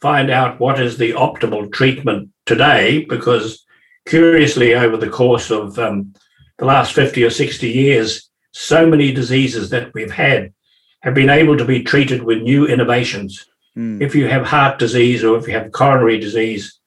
find 0.00 0.30
out 0.30 0.60
what 0.60 0.78
is 0.80 0.98
the 0.98 1.12
optimal 1.12 1.72
treatment 1.72 2.28
today, 2.44 3.04
because 3.04 3.65
curiously, 4.06 4.74
over 4.74 4.96
the 4.96 5.10
course 5.10 5.50
of 5.50 5.78
um, 5.78 6.14
the 6.58 6.64
last 6.64 6.92
50 6.92 7.22
or 7.24 7.30
60 7.30 7.68
years, 7.68 8.30
so 8.52 8.86
many 8.86 9.12
diseases 9.12 9.70
that 9.70 9.92
we've 9.92 10.12
had 10.12 10.52
have 11.02 11.14
been 11.14 11.28
able 11.28 11.56
to 11.58 11.64
be 11.64 11.82
treated 11.82 12.22
with 12.22 12.42
new 12.42 12.66
innovations. 12.66 13.46
Mm. 13.76 14.00
If 14.00 14.14
you 14.14 14.28
have 14.28 14.46
heart 14.46 14.78
disease 14.78 15.22
or 15.22 15.36
if 15.36 15.46
you 15.46 15.52
have 15.52 15.72
coronary 15.72 16.18
disease 16.18 16.80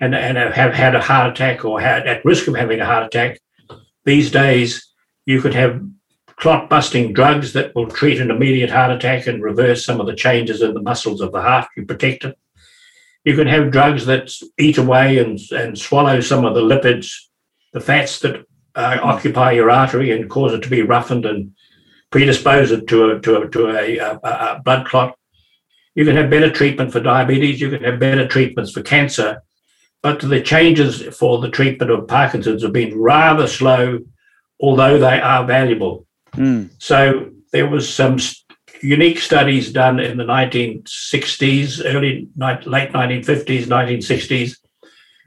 and, 0.00 0.14
and 0.14 0.36
have 0.36 0.74
had 0.74 0.94
a 0.94 1.00
heart 1.00 1.30
attack 1.30 1.64
or 1.64 1.80
had 1.80 2.06
at 2.06 2.24
risk 2.24 2.48
of 2.48 2.56
having 2.56 2.80
a 2.80 2.84
heart 2.84 3.06
attack, 3.06 3.40
these 4.04 4.30
days 4.30 4.92
you 5.24 5.40
could 5.40 5.54
have 5.54 5.80
clot 6.36 6.68
busting 6.68 7.12
drugs 7.12 7.52
that 7.52 7.74
will 7.74 7.86
treat 7.86 8.20
an 8.20 8.30
immediate 8.30 8.70
heart 8.70 8.90
attack 8.90 9.26
and 9.26 9.42
reverse 9.42 9.84
some 9.84 10.00
of 10.00 10.06
the 10.06 10.16
changes 10.16 10.60
in 10.62 10.74
the 10.74 10.82
muscles 10.82 11.20
of 11.20 11.32
the 11.32 11.40
heart. 11.40 11.68
You 11.76 11.86
protect 11.86 12.24
it. 12.24 12.36
You 13.24 13.34
can 13.34 13.46
have 13.46 13.70
drugs 13.70 14.06
that 14.06 14.30
eat 14.58 14.78
away 14.78 15.18
and, 15.18 15.38
and 15.50 15.78
swallow 15.78 16.20
some 16.20 16.44
of 16.44 16.54
the 16.54 16.60
lipids, 16.60 17.12
the 17.72 17.80
fats 17.80 18.20
that 18.20 18.44
uh, 18.74 18.98
occupy 19.02 19.52
your 19.52 19.70
artery 19.70 20.10
and 20.10 20.28
cause 20.28 20.52
it 20.52 20.62
to 20.62 20.68
be 20.68 20.82
roughened 20.82 21.24
and 21.24 21.52
predispose 22.10 22.70
it 22.70 22.86
to 22.88 23.10
a, 23.10 23.20
to 23.20 23.42
a, 23.42 23.48
to 23.48 23.68
a, 23.68 23.98
a, 23.98 24.20
a 24.22 24.62
blood 24.64 24.86
clot. 24.86 25.16
You 25.94 26.04
can 26.04 26.16
have 26.16 26.30
better 26.30 26.50
treatment 26.50 26.92
for 26.92 27.00
diabetes. 27.00 27.60
You 27.60 27.70
can 27.70 27.84
have 27.84 27.98
better 27.98 28.26
treatments 28.26 28.72
for 28.72 28.82
cancer. 28.82 29.42
But 30.02 30.20
the 30.20 30.42
changes 30.42 31.02
for 31.16 31.40
the 31.40 31.48
treatment 31.48 31.90
of 31.90 32.06
Parkinson's 32.06 32.62
have 32.62 32.72
been 32.72 32.98
rather 32.98 33.46
slow, 33.46 34.00
although 34.60 34.98
they 34.98 35.20
are 35.20 35.46
valuable. 35.46 36.06
Mm. 36.34 36.70
So 36.78 37.30
there 37.52 37.68
was 37.68 37.92
some 37.92 38.18
unique 38.84 39.18
studies 39.18 39.72
done 39.72 39.98
in 39.98 40.16
the 40.16 40.24
1960s, 40.24 41.82
early 41.84 42.28
late 42.36 42.92
1950s, 42.92 43.64
1960s, 43.66 44.58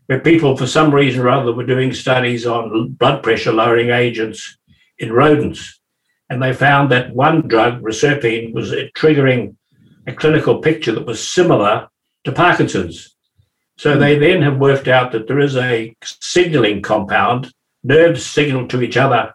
where 0.06 0.20
people, 0.20 0.56
for 0.56 0.68
some 0.68 0.94
reason 0.94 1.22
or 1.22 1.30
other, 1.30 1.52
were 1.52 1.66
doing 1.66 1.94
studies 1.94 2.46
on 2.46 2.90
blood 2.94 3.24
pressure 3.24 3.52
lowering 3.52 3.90
agents 3.90 4.58
in 5.00 5.12
rodents. 5.12 5.80
And 6.30 6.42
they 6.42 6.54
found 6.54 6.92
that 6.92 7.14
one 7.14 7.48
drug, 7.48 7.82
reserpine, 7.82 8.54
was 8.54 8.72
triggering 8.96 9.56
a 10.06 10.14
clinical 10.14 10.60
picture 10.60 10.94
that 10.94 11.06
was 11.06 11.28
similar 11.28 11.90
to 12.24 12.32
Parkinson's. 12.32 13.16
So 13.78 13.98
they 13.98 14.18
then 14.18 14.42
have 14.42 14.58
worked 14.58 14.88
out 14.88 15.12
that 15.12 15.28
there 15.28 15.40
is 15.40 15.56
a 15.56 15.96
signaling 16.04 16.82
compound, 16.82 17.54
nerves 17.84 18.26
signal 18.26 18.68
to 18.70 18.82
each 18.82 18.98
other 18.98 19.34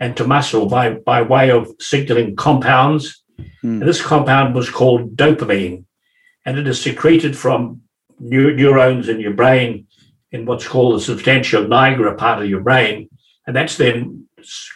and 0.00 0.16
to 0.16 0.26
muscle 0.26 0.66
by, 0.66 0.90
by 0.94 1.22
way 1.22 1.50
of 1.50 1.70
signaling 1.78 2.34
compounds. 2.34 3.21
Mm. 3.64 3.80
And 3.80 3.82
this 3.82 4.02
compound 4.02 4.54
was 4.54 4.70
called 4.70 5.16
dopamine, 5.16 5.84
and 6.44 6.58
it 6.58 6.66
is 6.66 6.80
secreted 6.80 7.36
from 7.36 7.82
neurons 8.18 9.08
in 9.08 9.20
your 9.20 9.32
brain 9.32 9.86
in 10.30 10.46
what's 10.46 10.66
called 10.66 10.94
the 10.96 11.04
substantia 11.04 11.58
nigra 11.58 12.16
part 12.16 12.42
of 12.42 12.48
your 12.48 12.60
brain. 12.60 13.08
And 13.46 13.54
that's 13.54 13.76
then 13.76 14.26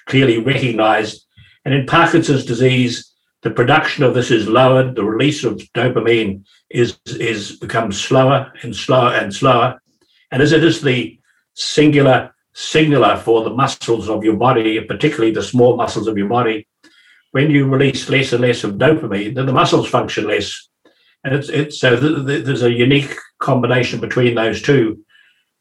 clearly 0.06 0.38
recognized. 0.38 1.26
And 1.64 1.74
in 1.74 1.86
Parkinson's 1.86 2.44
disease, 2.44 3.12
the 3.42 3.50
production 3.50 4.04
of 4.04 4.14
this 4.14 4.30
is 4.30 4.48
lowered, 4.48 4.96
the 4.96 5.04
release 5.04 5.44
of 5.44 5.58
dopamine 5.74 6.44
is, 6.70 6.98
is 7.06 7.56
becomes 7.56 8.00
slower 8.00 8.52
and 8.62 8.74
slower 8.74 9.14
and 9.14 9.32
slower. 9.32 9.80
And 10.30 10.42
as 10.42 10.52
it 10.52 10.64
is 10.64 10.82
the 10.82 11.18
singular 11.54 12.34
signaler 12.54 13.16
for 13.16 13.44
the 13.44 13.50
muscles 13.50 14.08
of 14.08 14.24
your 14.24 14.36
body, 14.36 14.80
particularly 14.80 15.30
the 15.30 15.42
small 15.42 15.76
muscles 15.76 16.06
of 16.06 16.16
your 16.16 16.28
body. 16.28 16.66
When 17.36 17.50
you 17.50 17.66
release 17.68 18.08
less 18.08 18.32
and 18.32 18.40
less 18.40 18.64
of 18.64 18.76
dopamine, 18.76 19.34
then 19.34 19.44
the 19.44 19.52
muscles 19.52 19.88
function 19.88 20.26
less. 20.26 20.68
And 21.22 21.34
it's, 21.34 21.50
it's 21.50 21.78
so 21.78 22.00
th- 22.00 22.26
th- 22.26 22.44
there's 22.46 22.62
a 22.62 22.72
unique 22.72 23.14
combination 23.40 24.00
between 24.00 24.34
those 24.34 24.62
two. 24.62 25.04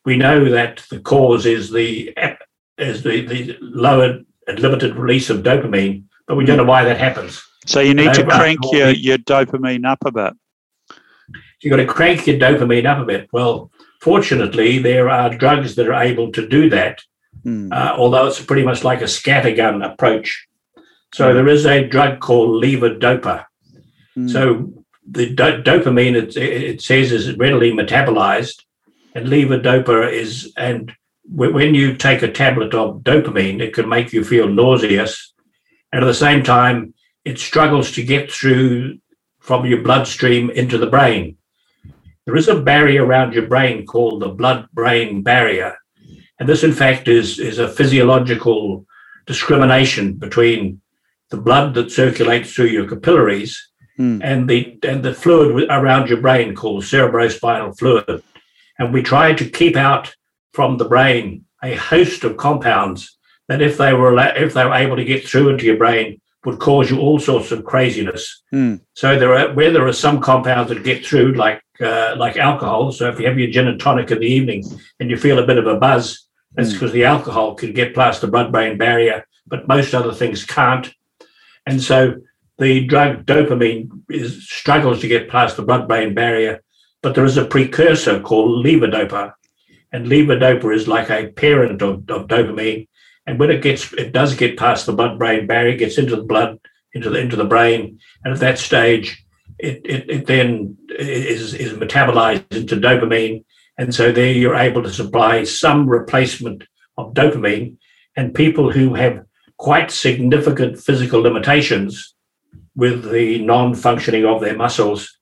We 0.06 0.16
know 0.16 0.50
that 0.52 0.86
the 0.90 1.02
cause 1.02 1.46
is 1.46 1.72
the 1.72 2.16
is 2.78 3.04
the, 3.04 3.26
the 3.26 3.58
lowered 3.60 4.26
and 4.48 4.60
limited 4.60 4.96
release 4.96 5.30
of 5.30 5.44
dopamine, 5.44 6.06
but 6.28 6.36
we 6.36 6.46
don't 6.46 6.56
know 6.56 6.64
why 6.64 6.86
that 6.86 6.98
happens. 6.98 7.44
So 7.66 7.82
you 7.82 7.94
need 7.94 8.14
to 8.14 8.26
crank 8.26 8.60
your, 8.72 8.92
your 8.92 9.18
dopamine 9.18 9.86
up 9.86 10.00
a 10.06 10.12
bit. 10.12 10.34
You've 11.62 11.72
got 11.72 11.78
to 11.78 11.86
crank 11.86 12.26
your 12.26 12.38
dopamine 12.38 12.86
up 12.86 13.00
a 13.00 13.06
bit. 13.06 13.30
Well, 13.34 13.70
Fortunately, 14.06 14.78
there 14.78 15.10
are 15.10 15.36
drugs 15.36 15.74
that 15.76 15.88
are 15.88 16.04
able 16.04 16.32
to 16.34 16.48
do 16.48 16.70
that, 16.70 17.02
mm. 17.44 17.74
uh, 17.74 17.96
although 17.98 18.28
it's 18.28 18.40
pretty 18.40 18.64
much 18.64 18.84
like 18.84 19.02
a 19.02 19.06
scattergun 19.06 19.84
approach. 19.84 20.48
So 21.16 21.34
there 21.34 21.48
is 21.48 21.66
a 21.66 21.88
drug 21.88 22.20
called 22.20 22.62
levodopa. 22.62 23.46
Mm. 24.18 24.30
So 24.30 24.74
the 25.10 25.28
do- 25.28 25.64
dopamine, 25.64 26.14
it, 26.14 26.36
it, 26.36 26.82
says, 26.82 27.14
is 27.14 27.38
readily 27.38 27.72
metabolized, 27.72 28.62
and 29.14 29.28
levodopa 29.28 30.12
is, 30.12 30.52
and 30.58 30.92
w- 31.34 31.54
when 31.54 31.74
you 31.74 31.96
take 31.96 32.22
a 32.22 32.30
tablet 32.30 32.74
of 32.74 33.00
dopamine, 33.04 33.62
it 33.62 33.74
can 33.74 33.88
make 33.88 34.12
you 34.12 34.26
feel 34.26 34.50
nauseous, 34.50 35.34
and 35.94 36.04
at 36.04 36.06
the 36.06 36.14
same 36.14 36.44
time, 36.44 36.94
it 37.24 37.40
struggles 37.40 37.94
to 37.94 38.04
get 38.04 38.30
through 38.30 38.98
from 39.40 39.66
your 39.66 39.84
bloodstream 39.84 40.50
into 40.50 40.78
the 40.78 40.94
brain. 40.96 41.38
There 42.26 42.36
is 42.36 42.50
a 42.50 42.60
barrier 42.60 43.06
around 43.06 43.32
your 43.32 43.48
brain 43.48 43.86
called 43.86 44.22
the 44.22 44.36
blood 44.42 44.68
brain 44.74 45.22
barrier. 45.22 45.78
And 46.42 46.50
this, 46.50 46.66
in 46.66 46.74
fact, 46.74 47.08
is, 47.08 47.40
is 47.40 47.58
a 47.58 47.70
physiological 47.70 48.86
discrimination 49.26 50.16
between 50.16 50.82
the 51.30 51.38
blood 51.38 51.74
that 51.74 51.92
circulates 51.92 52.54
through 52.54 52.68
your 52.68 52.88
capillaries 52.88 53.72
mm. 54.00 54.20
and 54.24 54.50
the 54.50 54.78
and 54.84 55.04
the 55.04 55.14
fluid 55.14 55.68
around 55.70 56.10
your 56.10 56.22
brain 56.22 56.56
called 56.56 56.84
cerebrospinal 56.84 57.78
fluid. 57.78 58.24
And 58.78 58.94
we 58.94 59.02
try 59.02 59.34
to 59.34 59.50
keep 59.50 59.76
out 59.76 60.14
from 60.54 60.78
the 60.78 60.86
brain 60.86 61.46
a 61.64 61.76
host 61.76 62.24
of 62.24 62.38
compounds 62.38 63.18
that, 63.48 63.62
if 63.62 63.78
they 63.78 63.94
were 63.94 64.18
if 64.36 64.54
they 64.54 64.66
were 64.66 64.74
able 64.74 64.96
to 64.96 65.06
get 65.06 65.28
through 65.28 65.50
into 65.50 65.66
your 65.66 65.78
brain, 65.78 66.22
would 66.46 66.60
cause 66.60 66.90
you 66.92 67.00
all 67.00 67.20
sorts 67.20 67.52
of 67.52 67.66
craziness. 67.66 68.44
Mm. 68.54 68.82
So 68.94 69.18
there 69.18 69.34
are 69.34 69.54
where 69.54 69.72
there 69.72 69.88
are 69.88 69.94
some 69.94 70.20
compounds 70.22 70.70
that 70.70 70.84
get 70.84 71.06
through, 71.06 71.34
like 71.34 71.62
uh, 71.82 72.16
like 72.18 72.38
alcohol. 72.38 72.92
So 72.92 73.10
if 73.10 73.20
you 73.20 73.28
have 73.28 73.40
your 73.40 73.50
gin 73.50 73.68
and 73.68 73.80
tonic 73.80 74.12
in 74.12 74.20
the 74.20 74.28
evening 74.28 74.64
and 75.00 75.10
you 75.10 75.18
feel 75.18 75.40
a 75.40 75.48
bit 75.48 75.58
of 75.58 75.68
a 75.68 75.78
buzz, 75.78 76.28
that's 76.54 76.74
because 76.74 76.92
mm. 76.92 76.94
the 76.94 77.06
alcohol 77.06 77.56
can 77.56 77.74
get 77.74 77.96
past 77.96 78.22
the 78.22 78.28
blood-brain 78.28 78.78
barrier, 78.78 79.26
but 79.48 79.68
most 79.68 79.94
other 79.94 80.14
things 80.14 80.46
can't. 80.46 80.94
And 81.66 81.82
so 81.82 82.16
the 82.58 82.86
drug 82.86 83.26
dopamine 83.26 83.90
is, 84.10 84.48
struggles 84.50 85.02
to 85.02 85.08
get 85.08 85.30
past 85.30 85.58
the 85.58 85.64
blood-brain 85.64 86.14
barrier, 86.14 86.64
but 87.02 87.16
there 87.16 87.26
is 87.26 87.38
a 87.38 87.46
precursor 87.46 88.20
called 88.20 88.66
levodopa, 88.66 89.34
and 89.92 90.08
levodopa 90.08 90.74
is 90.74 90.88
like 90.88 91.10
a 91.10 91.32
parent 91.32 91.82
of, 91.82 92.10
of 92.10 92.28
dopamine. 92.28 92.88
And 93.28 93.40
when 93.40 93.52
it 93.52 93.62
gets, 93.62 93.92
it 93.94 94.12
does 94.12 94.36
get 94.36 94.58
past 94.58 94.86
the 94.86 94.94
blood-brain 94.94 95.48
barrier, 95.48 95.78
gets 95.78 95.98
into 95.98 96.16
the 96.16 96.24
blood, 96.24 96.60
into 96.94 97.10
the 97.10 97.20
into 97.20 97.36
the 97.36 97.46
brain, 97.46 98.00
and 98.24 98.34
at 98.34 98.40
that 98.40 98.60
stage, 98.60 99.26
it, 99.60 99.82
it, 99.86 100.10
it 100.10 100.26
then 100.28 100.78
is, 100.90 101.54
is 101.54 101.74
metabolized 101.74 102.56
into 102.56 102.76
dopamine. 102.76 103.44
And 103.78 103.94
so 103.94 104.12
there 104.12 104.32
you're 104.32 104.56
able 104.56 104.84
to 104.84 104.94
supply 104.94 105.44
some 105.44 105.90
replacement 105.90 106.64
of 106.98 107.14
dopamine. 107.14 107.78
And 108.16 108.34
people 108.34 108.72
who 108.72 108.94
have 108.94 109.26
quite 109.58 109.92
significant 109.92 110.80
physical 110.80 111.22
limitations 111.22 112.14
with 112.76 113.10
the 113.12 113.40
non 113.40 113.74
functioning 113.74 114.26
of 114.26 114.42
their 114.42 114.56
muscles 114.56 115.18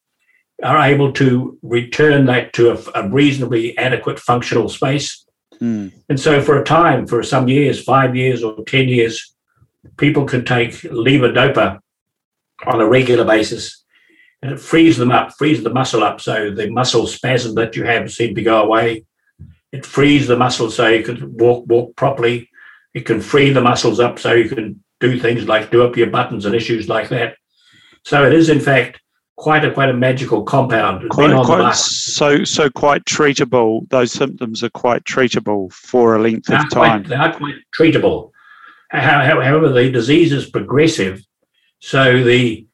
are 0.64 0.82
able 0.82 1.12
to 1.14 1.58
return 1.62 2.26
that 2.26 2.54
to 2.54 2.72
a, 2.72 3.04
a 3.04 3.10
reasonably 3.10 3.78
adequate 3.78 4.20
functional 4.20 4.70
space. 4.70 5.26
Mm. 5.60 5.92
And 6.10 6.20
so, 6.20 6.42
for 6.42 6.60
a 6.60 6.64
time, 6.64 7.06
for 7.06 7.22
some 7.24 7.48
years, 7.48 7.84
five 7.84 8.16
years 8.16 8.44
or 8.44 8.64
10 8.66 8.88
years, 8.88 9.34
people 9.98 10.26
can 10.26 10.46
take 10.46 10.72
levodopa 10.82 11.80
on 12.66 12.82
a 12.82 12.88
regular 12.88 13.26
basis 13.26 13.84
and 14.44 14.52
it 14.52 14.60
frees 14.60 14.98
them 14.98 15.10
up, 15.10 15.32
frees 15.38 15.64
the 15.64 15.70
muscle 15.70 16.04
up 16.04 16.20
so 16.20 16.52
the 16.52 16.70
muscle 16.70 17.08
spasm 17.08 17.56
that 17.56 17.78
you 17.78 17.86
have 17.86 18.12
seem 18.12 18.36
to 18.36 18.44
go 18.44 18.62
away. 18.62 19.06
It 19.72 19.86
frees 19.86 20.28
the 20.28 20.36
muscle 20.36 20.70
so 20.70 20.88
you 20.88 21.02
can 21.02 21.38
walk 21.38 21.66
walk 21.66 21.96
properly. 21.96 22.50
It 22.94 23.06
can 23.06 23.22
free 23.22 23.52
the 23.52 23.62
muscles 23.62 24.00
up 24.00 24.20
so 24.20 24.34
you 24.34 24.50
can 24.50 24.84
do 25.00 25.20
things 25.20 25.48
like 25.48 25.72
do 25.72 25.84
up 25.84 25.98
your 25.98 26.10
buttons 26.10 26.46
and 26.46 26.56
issues 26.56 26.88
like 26.88 27.10
that. 27.10 27.36
So 28.06 28.26
it 28.26 28.34
is 28.34 28.50
in 28.50 28.60
fact 28.60 29.00
quite 29.36 29.66
a 29.66 29.72
quite 29.72 29.90
a 29.90 29.94
magical 29.94 30.44
compound. 30.44 31.10
Quite, 31.10 31.36
quite 31.46 31.76
so 31.76 32.44
so 32.44 32.70
quite 32.70 33.04
treatable. 33.06 33.90
Those 33.90 34.12
symptoms 34.12 34.64
are 34.64 34.70
quite 34.70 35.04
treatable 35.06 35.72
for 35.74 36.16
a 36.16 36.22
length 36.22 36.50
of 36.50 36.70
time. 36.70 37.04
Quite, 37.04 37.10
they 37.10 37.16
are 37.16 37.34
quite 37.34 37.56
treatable. 37.76 38.32
However, 38.90 39.70
the 39.70 39.90
disease 39.90 40.32
is 40.32 40.50
progressive, 40.50 41.24
so 41.80 42.24
the 42.24 42.68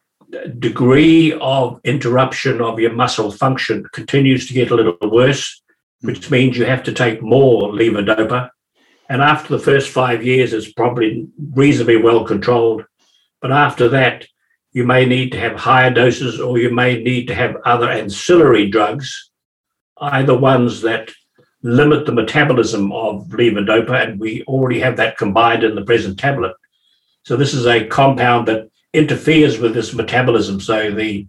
degree 0.59 1.33
of 1.39 1.79
interruption 1.83 2.61
of 2.61 2.79
your 2.79 2.91
muscle 2.91 3.31
function 3.31 3.85
continues 3.93 4.47
to 4.47 4.53
get 4.53 4.69
a 4.69 4.75
little 4.75 4.97
worse, 5.03 5.61
which 6.01 6.29
means 6.29 6.57
you 6.57 6.65
have 6.65 6.83
to 6.83 6.93
take 6.93 7.21
more 7.21 7.71
levodopa. 7.71 8.49
And 9.09 9.21
after 9.23 9.57
the 9.57 9.63
first 9.63 9.89
five 9.89 10.23
years, 10.23 10.53
it's 10.53 10.71
probably 10.71 11.27
reasonably 11.53 11.97
well 11.97 12.23
controlled. 12.23 12.85
But 13.41 13.51
after 13.51 13.89
that, 13.89 14.27
you 14.71 14.85
may 14.85 15.05
need 15.05 15.31
to 15.31 15.39
have 15.39 15.55
higher 15.55 15.89
doses 15.89 16.39
or 16.39 16.59
you 16.59 16.71
may 16.71 17.01
need 17.01 17.27
to 17.27 17.35
have 17.35 17.55
other 17.65 17.89
ancillary 17.89 18.69
drugs, 18.69 19.31
either 19.99 20.37
ones 20.37 20.81
that 20.81 21.11
limit 21.63 22.05
the 22.05 22.11
metabolism 22.11 22.91
of 22.91 23.27
levodopa, 23.29 24.07
and 24.07 24.19
we 24.19 24.43
already 24.43 24.79
have 24.79 24.95
that 24.97 25.17
combined 25.17 25.63
in 25.63 25.75
the 25.75 25.83
present 25.83 26.19
tablet. 26.19 26.53
So 27.23 27.35
this 27.35 27.53
is 27.53 27.65
a 27.65 27.87
compound 27.87 28.47
that 28.47 28.69
interferes 28.93 29.59
with 29.59 29.73
this 29.73 29.93
metabolism. 29.93 30.59
So 30.59 30.91
the 30.91 31.27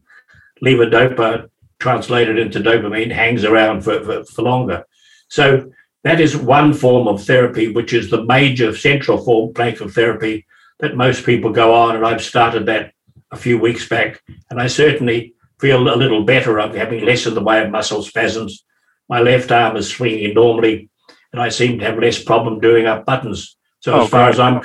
levodopa 0.62 1.48
translated 1.78 2.38
into 2.38 2.60
dopamine 2.60 3.10
hangs 3.10 3.44
around 3.44 3.80
for, 3.80 4.04
for, 4.04 4.24
for 4.24 4.42
longer. 4.42 4.84
So 5.28 5.72
that 6.04 6.20
is 6.20 6.36
one 6.36 6.72
form 6.72 7.08
of 7.08 7.24
therapy, 7.24 7.70
which 7.72 7.92
is 7.92 8.10
the 8.10 8.24
major 8.24 8.74
central 8.74 9.18
form 9.18 9.52
plank 9.52 9.80
of 9.80 9.92
therapy 9.92 10.46
that 10.78 10.96
most 10.96 11.26
people 11.26 11.50
go 11.52 11.74
on, 11.74 11.96
and 11.96 12.06
I've 12.06 12.22
started 12.22 12.66
that 12.66 12.92
a 13.30 13.36
few 13.36 13.58
weeks 13.58 13.88
back, 13.88 14.22
and 14.50 14.60
I 14.60 14.66
certainly 14.66 15.34
feel 15.60 15.88
a 15.88 15.96
little 15.96 16.24
better. 16.24 16.58
I'm 16.58 16.74
having 16.74 17.04
less 17.04 17.26
in 17.26 17.34
the 17.34 17.42
way 17.42 17.62
of 17.62 17.70
muscle 17.70 18.02
spasms. 18.02 18.64
My 19.08 19.20
left 19.20 19.52
arm 19.52 19.76
is 19.76 19.88
swinging 19.88 20.34
normally, 20.34 20.88
and 21.32 21.40
I 21.40 21.50
seem 21.50 21.78
to 21.78 21.84
have 21.84 21.98
less 21.98 22.22
problem 22.22 22.60
doing 22.60 22.86
up 22.86 23.04
buttons. 23.04 23.56
So 23.80 23.94
oh, 23.94 24.04
as 24.04 24.10
far 24.10 24.24
great. 24.24 24.34
as 24.34 24.40
I'm 24.40 24.62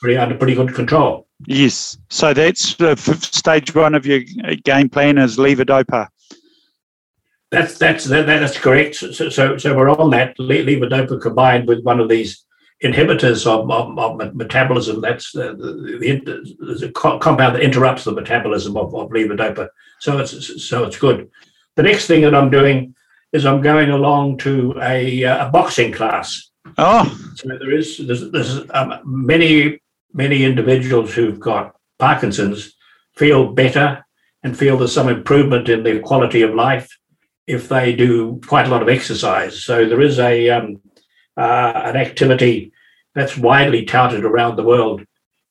pretty 0.00 0.16
under 0.16 0.36
pretty 0.36 0.54
good 0.54 0.74
control. 0.74 1.26
Yes. 1.46 1.96
So 2.10 2.34
that's 2.34 2.80
uh, 2.80 2.96
stage 2.96 3.74
one 3.74 3.94
of 3.94 4.06
your 4.06 4.20
uh, 4.44 4.54
game 4.64 4.88
plan 4.88 5.18
is 5.18 5.36
levodopa. 5.36 6.08
That's 7.52 7.76
that's 7.76 8.06
that, 8.06 8.24
that's 8.24 8.58
correct. 8.58 8.94
So, 8.94 9.28
so 9.28 9.58
so 9.58 9.76
we're 9.76 9.90
on 9.90 10.10
that 10.10 10.38
levodopa 10.38 11.20
combined 11.20 11.68
with 11.68 11.84
one 11.84 12.00
of 12.00 12.08
these 12.08 12.46
inhibitors 12.82 13.46
of, 13.46 13.70
of, 13.70 13.98
of 13.98 14.34
metabolism. 14.34 15.02
That's 15.02 15.32
the, 15.32 15.54
the, 15.54 16.20
the, 16.24 16.86
the, 16.86 16.92
compound 16.92 17.54
that 17.54 17.62
interrupts 17.62 18.04
the 18.04 18.12
metabolism 18.12 18.74
of, 18.78 18.94
of 18.94 19.10
levodopa. 19.10 19.68
So 20.00 20.18
it's 20.18 20.64
so 20.64 20.84
it's 20.84 20.98
good. 20.98 21.30
The 21.76 21.82
next 21.82 22.06
thing 22.06 22.22
that 22.22 22.34
I'm 22.34 22.48
doing 22.48 22.94
is 23.34 23.44
I'm 23.44 23.60
going 23.60 23.90
along 23.90 24.38
to 24.38 24.74
a, 24.80 25.22
uh, 25.22 25.48
a 25.48 25.50
boxing 25.50 25.92
class. 25.92 26.50
Oh, 26.78 27.04
so 27.34 27.48
there 27.48 27.76
is 27.76 27.98
there's, 27.98 28.30
there's 28.30 28.60
um, 28.70 28.98
many 29.04 29.78
many 30.14 30.44
individuals 30.44 31.12
who've 31.12 31.38
got 31.38 31.76
Parkinson's 31.98 32.74
feel 33.14 33.52
better 33.52 34.02
and 34.42 34.58
feel 34.58 34.78
there's 34.78 34.94
some 34.94 35.10
improvement 35.10 35.68
in 35.68 35.82
their 35.82 36.00
quality 36.00 36.40
of 36.40 36.54
life 36.54 36.88
if 37.46 37.68
they 37.68 37.94
do 37.94 38.40
quite 38.46 38.66
a 38.66 38.70
lot 38.70 38.82
of 38.82 38.88
exercise. 38.88 39.62
So 39.62 39.86
there 39.86 40.00
is 40.00 40.18
a 40.18 40.50
um, 40.50 40.80
uh, 41.36 41.82
an 41.84 41.96
activity 41.96 42.72
that's 43.14 43.36
widely 43.36 43.84
touted 43.84 44.24
around 44.24 44.56
the 44.56 44.62
world, 44.62 45.04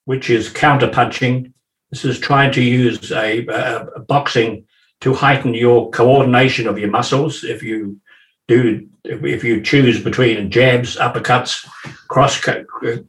which 0.05 0.29
is 0.29 0.49
counterpunching. 0.49 1.53
This 1.89 2.05
is 2.05 2.19
trying 2.19 2.51
to 2.53 2.61
use 2.61 3.11
a, 3.11 3.45
a, 3.47 3.85
a 3.97 3.99
boxing 3.99 4.65
to 5.01 5.13
heighten 5.13 5.53
your 5.53 5.89
coordination 5.89 6.67
of 6.67 6.77
your 6.77 6.89
muscles. 6.89 7.43
If 7.43 7.63
you 7.63 7.99
do, 8.47 8.87
if 9.03 9.43
you 9.43 9.61
choose 9.61 10.01
between 10.01 10.49
jabs, 10.51 10.95
uppercuts, 10.95 11.67
cross 12.07 12.39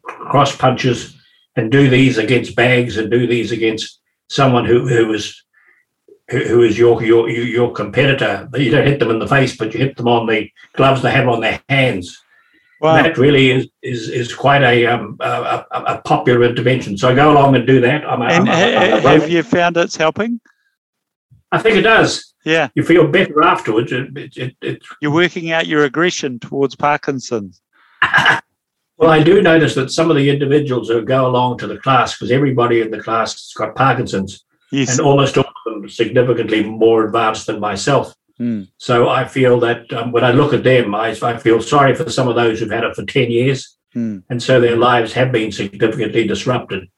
cross 0.05 0.57
punches, 0.57 1.17
and 1.57 1.71
do 1.71 1.89
these 1.89 2.19
against 2.19 2.57
bags 2.57 2.97
and 2.97 3.11
do 3.11 3.27
these 3.27 3.53
against 3.53 4.01
someone 4.29 4.65
who 4.65 4.89
who 4.89 5.13
is 5.13 5.43
who 6.31 6.63
is 6.63 6.79
your 6.79 7.03
your 7.03 7.29
your 7.29 7.73
competitor. 7.73 8.49
You 8.55 8.71
don't 8.71 8.87
hit 8.87 8.99
them 8.99 9.11
in 9.11 9.19
the 9.19 9.27
face, 9.27 9.57
but 9.57 9.73
you 9.73 9.81
hit 9.81 9.97
them 9.97 10.09
on 10.09 10.27
the 10.27 10.51
gloves 10.75 11.03
they 11.03 11.11
have 11.11 11.29
on 11.29 11.41
their 11.41 11.61
hands. 11.69 12.23
Wow. 12.81 13.01
That 13.01 13.17
really 13.17 13.51
is 13.51 13.69
is 13.83 14.09
is 14.09 14.35
quite 14.35 14.63
a, 14.63 14.87
um, 14.87 15.17
a, 15.21 15.65
a 15.71 16.03
popular 16.05 16.43
intervention. 16.43 16.99
So 16.99 17.09
I 17.09 17.15
go 17.15 17.31
along 17.31 17.55
and 17.55 17.67
do 17.67 17.81
that. 17.81 18.05
I'm 18.05 18.23
a, 18.23 18.25
and 18.25 18.49
I'm 18.49 19.05
a, 19.05 19.09
have 19.09 19.31
you 19.31 19.43
found 19.45 19.77
it's 19.77 19.97
helping? 19.97 20.41
I 21.53 21.59
think 21.59 21.77
it 21.77 21.83
does. 21.83 22.35
Yeah, 22.45 22.71
you 22.75 22.83
feel 22.83 23.07
better 23.07 23.45
afterwards. 23.45 23.93
It, 23.93 24.09
it, 24.37 24.57
it, 24.61 24.83
You're 25.01 25.13
working 25.13 25.53
out 25.53 25.69
your 25.69 25.85
aggression 25.85 26.41
towards 26.41 26.75
Parkinson's. 26.75 27.61
well, 28.97 29.11
I 29.11 29.23
do 29.23 29.43
notice 29.43 29.77
that 29.77 29.93
some 29.93 30.11
of 30.11 30.17
the 30.17 30.29
individuals 30.29 30.89
who 30.89 31.03
go 31.03 31.27
along 31.27 31.59
to 31.59 31.69
the 31.69 31.79
class, 31.79 32.17
because 32.17 32.33
everybody 32.33 32.81
in 32.81 32.91
the 32.91 33.01
class 33.01 33.35
has 33.35 33.53
got 33.57 33.77
Parkinson's, 33.77 34.45
yes. 34.73 34.91
and 34.91 35.07
almost 35.07 35.39
all 35.39 35.45
of 35.45 35.73
them 35.73 35.89
significantly 35.89 36.65
more 36.65 37.05
advanced 37.05 37.47
than 37.47 37.61
myself. 37.61 38.15
Mm. 38.41 38.69
So 38.79 39.09
I 39.09 39.27
feel 39.27 39.61
that 39.61 39.93
um, 39.93 40.11
when 40.11 40.25
I 40.25 40.33
look 40.33 40.53
at 40.53 40.65
them, 40.65 40.95
I, 40.95 41.17
I, 41.23 41.37
feel 41.39 41.61
sorry 41.63 41.95
for 41.95 42.11
some 42.11 42.29
of 42.29 42.35
those 42.35 42.59
who've 42.59 42.71
had 42.71 42.85
it 42.85 42.97
for 42.97 43.05
10 43.05 43.31
years. 43.31 43.77
Mm. 43.95 44.23
And 44.31 44.43
so 44.43 44.61
their 44.61 44.77
lives 44.77 45.13
have 45.13 45.31
been 45.31 45.53
significantly 45.53 46.27
disrupted. 46.27 46.89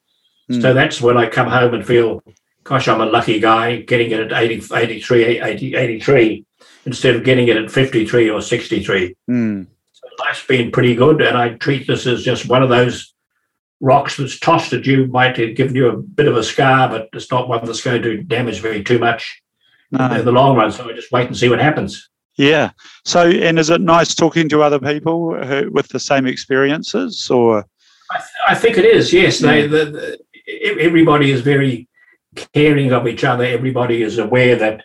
Mm. 0.51 0.63
So 0.63 0.73
that's 0.73 1.01
when 1.01 1.17
I 1.17 1.29
come 1.29 1.49
home 1.49 1.75
and 1.75 1.85
feel, 1.85 2.23
gosh, 2.63 2.89
I'm 2.89 3.01
a 3.01 3.07
lucky 3.07 3.41
guy 3.41 3.77
getting 3.83 4.13
it 4.13 4.21
at 4.21 4.33
80, 4.33 4.75
83, 4.75 5.41
80, 5.41 5.75
83 5.75 6.45
instead 6.87 7.17
of 7.17 7.25
getting 7.25 7.49
it 7.49 7.57
at 7.57 7.71
53 7.71 8.31
or 8.31 8.41
63. 8.41 9.17
Mm. 9.29 9.67
So 9.93 10.09
life's 10.21 10.47
been 10.47 10.71
pretty 10.71 10.95
good. 10.95 11.21
And 11.21 11.37
I 11.37 11.51
treat 11.55 11.87
this 11.87 12.07
as 12.07 12.23
just 12.23 12.49
one 12.49 12.63
of 12.63 12.69
those 12.69 13.14
rocks 13.81 14.17
that's 14.17 14.39
tossed 14.39 14.73
at 14.73 14.87
you, 14.87 15.07
might 15.09 15.37
have 15.37 15.57
given 15.57 15.75
you 15.75 15.89
a 15.89 15.97
bit 15.97 16.29
of 16.29 16.37
a 16.37 16.43
scar, 16.43 16.89
but 16.89 17.09
it's 17.13 17.31
not 17.31 17.49
one 17.49 17.65
that's 17.65 17.83
going 17.83 18.03
to 18.03 18.23
damage 18.23 18.63
me 18.63 18.83
too 18.83 18.99
much 18.99 19.43
no. 19.91 20.11
in 20.13 20.25
the 20.25 20.33
long 20.33 20.57
run. 20.57 20.73
So 20.73 20.89
I 20.89 20.93
just 20.93 21.13
wait 21.13 21.27
and 21.27 21.37
see 21.37 21.49
what 21.49 21.61
happens. 21.61 22.09
Yeah. 22.37 22.71
So, 23.05 23.29
and 23.29 23.59
is 23.59 23.71
it 23.71 23.81
nice 23.81 24.15
talking 24.15 24.49
to 24.49 24.63
other 24.63 24.81
people 24.81 25.35
who, 25.45 25.71
with 25.71 25.89
the 25.89 26.01
same 26.01 26.27
experiences, 26.27 27.31
or? 27.31 27.65
I, 28.11 28.19
th- 28.19 28.29
I 28.49 28.55
think 28.55 28.79
it 28.79 28.85
is. 28.85 29.13
Yes, 29.13 29.41
yeah. 29.41 29.51
they, 29.51 29.67
the, 29.67 29.85
the, 29.85 30.81
everybody 30.81 31.31
is 31.31 31.43
very 31.43 31.89
caring 32.53 32.93
of 32.93 33.07
each 33.07 33.25
other. 33.25 33.45
Everybody 33.45 34.03
is 34.03 34.19
aware 34.19 34.57
that 34.57 34.85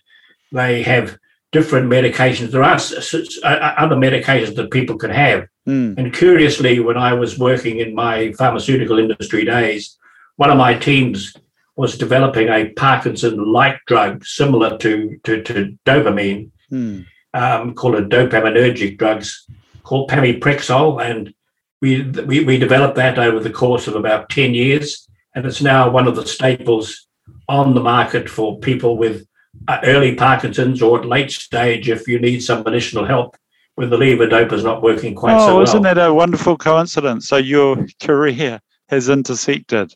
they 0.51 0.83
have 0.83 1.17
different 1.51 1.89
medications. 1.89 2.51
There 2.51 2.63
are 2.63 3.79
other 3.79 3.95
medications 3.95 4.55
that 4.55 4.71
people 4.71 4.97
can 4.97 5.09
have. 5.09 5.47
Mm. 5.69 5.99
And 5.99 6.11
curiously, 6.11 6.79
when 6.79 6.97
I 6.97 7.13
was 7.13 7.37
working 7.37 7.77
in 7.77 7.93
my 7.93 8.31
pharmaceutical 8.33 8.97
industry 8.97 9.45
days, 9.45 9.99
one 10.37 10.49
of 10.49 10.57
my 10.57 10.73
teams 10.73 11.35
was 11.75 11.95
developing 11.95 12.49
a 12.49 12.69
Parkinson-like 12.69 13.79
drug 13.85 14.25
similar 14.25 14.79
to, 14.79 15.19
to, 15.25 15.43
to 15.43 15.77
dopamine, 15.85 16.49
hmm. 16.69 17.01
um, 17.35 17.75
called 17.75 17.95
a 17.95 18.05
dopaminergic 18.05 18.97
drugs 18.97 19.45
called 19.83 20.09
pramipexole. 20.09 21.05
And 21.05 21.33
we, 21.81 22.01
we, 22.01 22.43
we 22.43 22.57
developed 22.57 22.95
that 22.95 23.19
over 23.19 23.39
the 23.39 23.51
course 23.51 23.87
of 23.87 23.95
about 23.95 24.29
10 24.29 24.55
years. 24.55 25.07
And 25.35 25.45
it's 25.45 25.61
now 25.61 25.89
one 25.89 26.07
of 26.07 26.15
the 26.15 26.25
staples 26.25 27.07
on 27.47 27.75
the 27.75 27.81
market 27.81 28.27
for 28.27 28.59
people 28.59 28.97
with 28.97 29.27
uh, 29.67 29.79
early 29.83 30.15
Parkinson's 30.15 30.81
or 30.81 30.99
at 30.99 31.05
late 31.05 31.31
stage 31.31 31.89
if 31.89 32.07
you 32.07 32.19
need 32.19 32.39
some 32.41 32.65
additional 32.65 33.05
help 33.05 33.37
when 33.79 33.89
the 33.89 33.95
levodopa 33.95 34.51
is 34.51 34.65
not 34.65 34.81
working 34.81 35.15
quite 35.15 35.35
oh, 35.35 35.39
so 35.39 35.53
well. 35.55 35.63
Isn't 35.63 35.83
that 35.83 35.97
a 35.97 36.13
wonderful 36.13 36.57
coincidence? 36.57 37.29
So 37.29 37.37
your 37.37 37.87
career 38.01 38.59
has 38.89 39.07
intersected. 39.07 39.95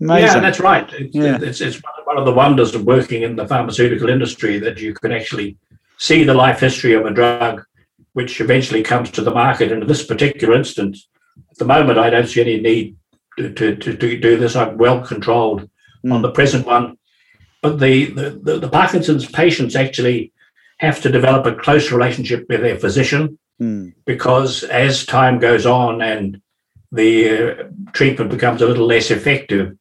Amazing. 0.00 0.26
Yeah, 0.26 0.38
that's 0.38 0.60
right. 0.60 0.88
It's, 0.92 1.12
yeah. 1.12 1.38
it's, 1.42 1.60
it's 1.60 1.82
one 2.04 2.18
of 2.18 2.24
the 2.24 2.32
wonders 2.32 2.76
of 2.76 2.84
working 2.84 3.22
in 3.22 3.34
the 3.34 3.48
pharmaceutical 3.48 4.08
industry 4.08 4.60
that 4.60 4.78
you 4.78 4.94
can 4.94 5.10
actually 5.10 5.56
see 5.98 6.22
the 6.22 6.34
life 6.34 6.60
history 6.60 6.92
of 6.92 7.04
a 7.04 7.10
drug, 7.10 7.64
which 8.12 8.40
eventually 8.40 8.84
comes 8.84 9.10
to 9.10 9.22
the 9.22 9.32
market. 9.32 9.72
And 9.72 9.82
in 9.82 9.88
this 9.88 10.06
particular 10.06 10.54
instance, 10.54 11.08
at 11.50 11.58
the 11.58 11.64
moment, 11.64 11.98
I 11.98 12.10
don't 12.10 12.28
see 12.28 12.42
any 12.42 12.60
need 12.60 12.96
to, 13.38 13.52
to, 13.52 13.74
to, 13.74 13.96
to 13.96 14.20
do 14.20 14.36
this. 14.36 14.54
I'm 14.54 14.78
well 14.78 15.04
controlled 15.04 15.68
mm. 16.04 16.12
on 16.12 16.22
the 16.22 16.30
present 16.30 16.64
one. 16.64 16.96
But 17.60 17.80
the, 17.80 18.04
the, 18.04 18.30
the, 18.40 18.58
the, 18.60 18.68
Parkinson's 18.68 19.28
patients 19.28 19.74
actually 19.74 20.32
have 20.78 21.00
to 21.02 21.10
develop 21.10 21.46
a 21.46 21.54
close 21.54 21.90
relationship 21.90 22.46
with 22.48 22.60
their 22.60 22.78
physician 22.78 23.38
mm. 23.60 23.94
because 24.04 24.62
as 24.64 25.06
time 25.06 25.38
goes 25.38 25.66
on 25.66 26.02
and 26.02 26.40
the 26.92 27.30
uh, 27.30 27.64
treatment 27.92 28.30
becomes 28.30 28.62
a 28.62 28.66
little 28.66 28.86
less 28.86 29.10
effective, 29.10 29.76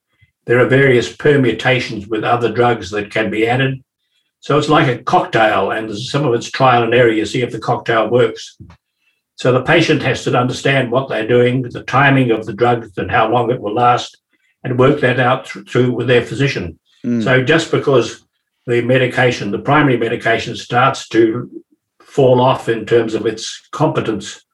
there 0.45 0.59
are 0.59 0.67
various 0.67 1.13
permutations 1.13 2.07
with 2.07 2.23
other 2.23 2.51
drugs 2.51 2.91
that 2.91 3.11
can 3.11 3.29
be 3.29 3.47
added. 3.47 3.83
So 4.39 4.57
it's 4.59 4.69
like 4.69 4.87
a 4.87 5.03
cocktail, 5.03 5.71
and 5.71 5.97
some 5.97 6.23
of 6.23 6.33
it's 6.35 6.51
trial 6.51 6.83
and 6.83 6.93
error. 6.93 7.09
You 7.09 7.25
see 7.25 7.41
if 7.41 7.51
the 7.51 7.59
cocktail 7.59 8.09
works. 8.09 8.57
So 9.37 9.51
the 9.51 9.63
patient 9.63 10.03
has 10.03 10.23
to 10.23 10.37
understand 10.37 10.91
what 10.91 11.09
they're 11.09 11.27
doing, 11.27 11.63
the 11.63 11.83
timing 11.83 12.29
of 12.29 12.45
the 12.45 12.53
drugs, 12.53 12.95
and 12.97 13.09
how 13.09 13.27
long 13.27 13.49
it 13.49 13.59
will 13.59 13.73
last, 13.73 14.17
and 14.63 14.77
work 14.77 15.01
that 15.01 15.19
out 15.19 15.47
through 15.47 15.91
with 15.93 16.07
their 16.07 16.23
physician. 16.23 16.79
Mm. 17.03 17.23
So 17.23 17.43
just 17.43 17.71
because 17.71 18.24
the 18.67 18.81
medication, 18.81 19.51
the 19.51 19.59
primary 19.59 19.97
medication, 19.97 20.55
starts 20.55 21.07
to 21.09 21.63
fall 21.99 22.41
off 22.41 22.69
in 22.69 22.85
terms 22.85 23.13
of 23.13 23.25
its 23.25 23.67
competence 23.71 24.45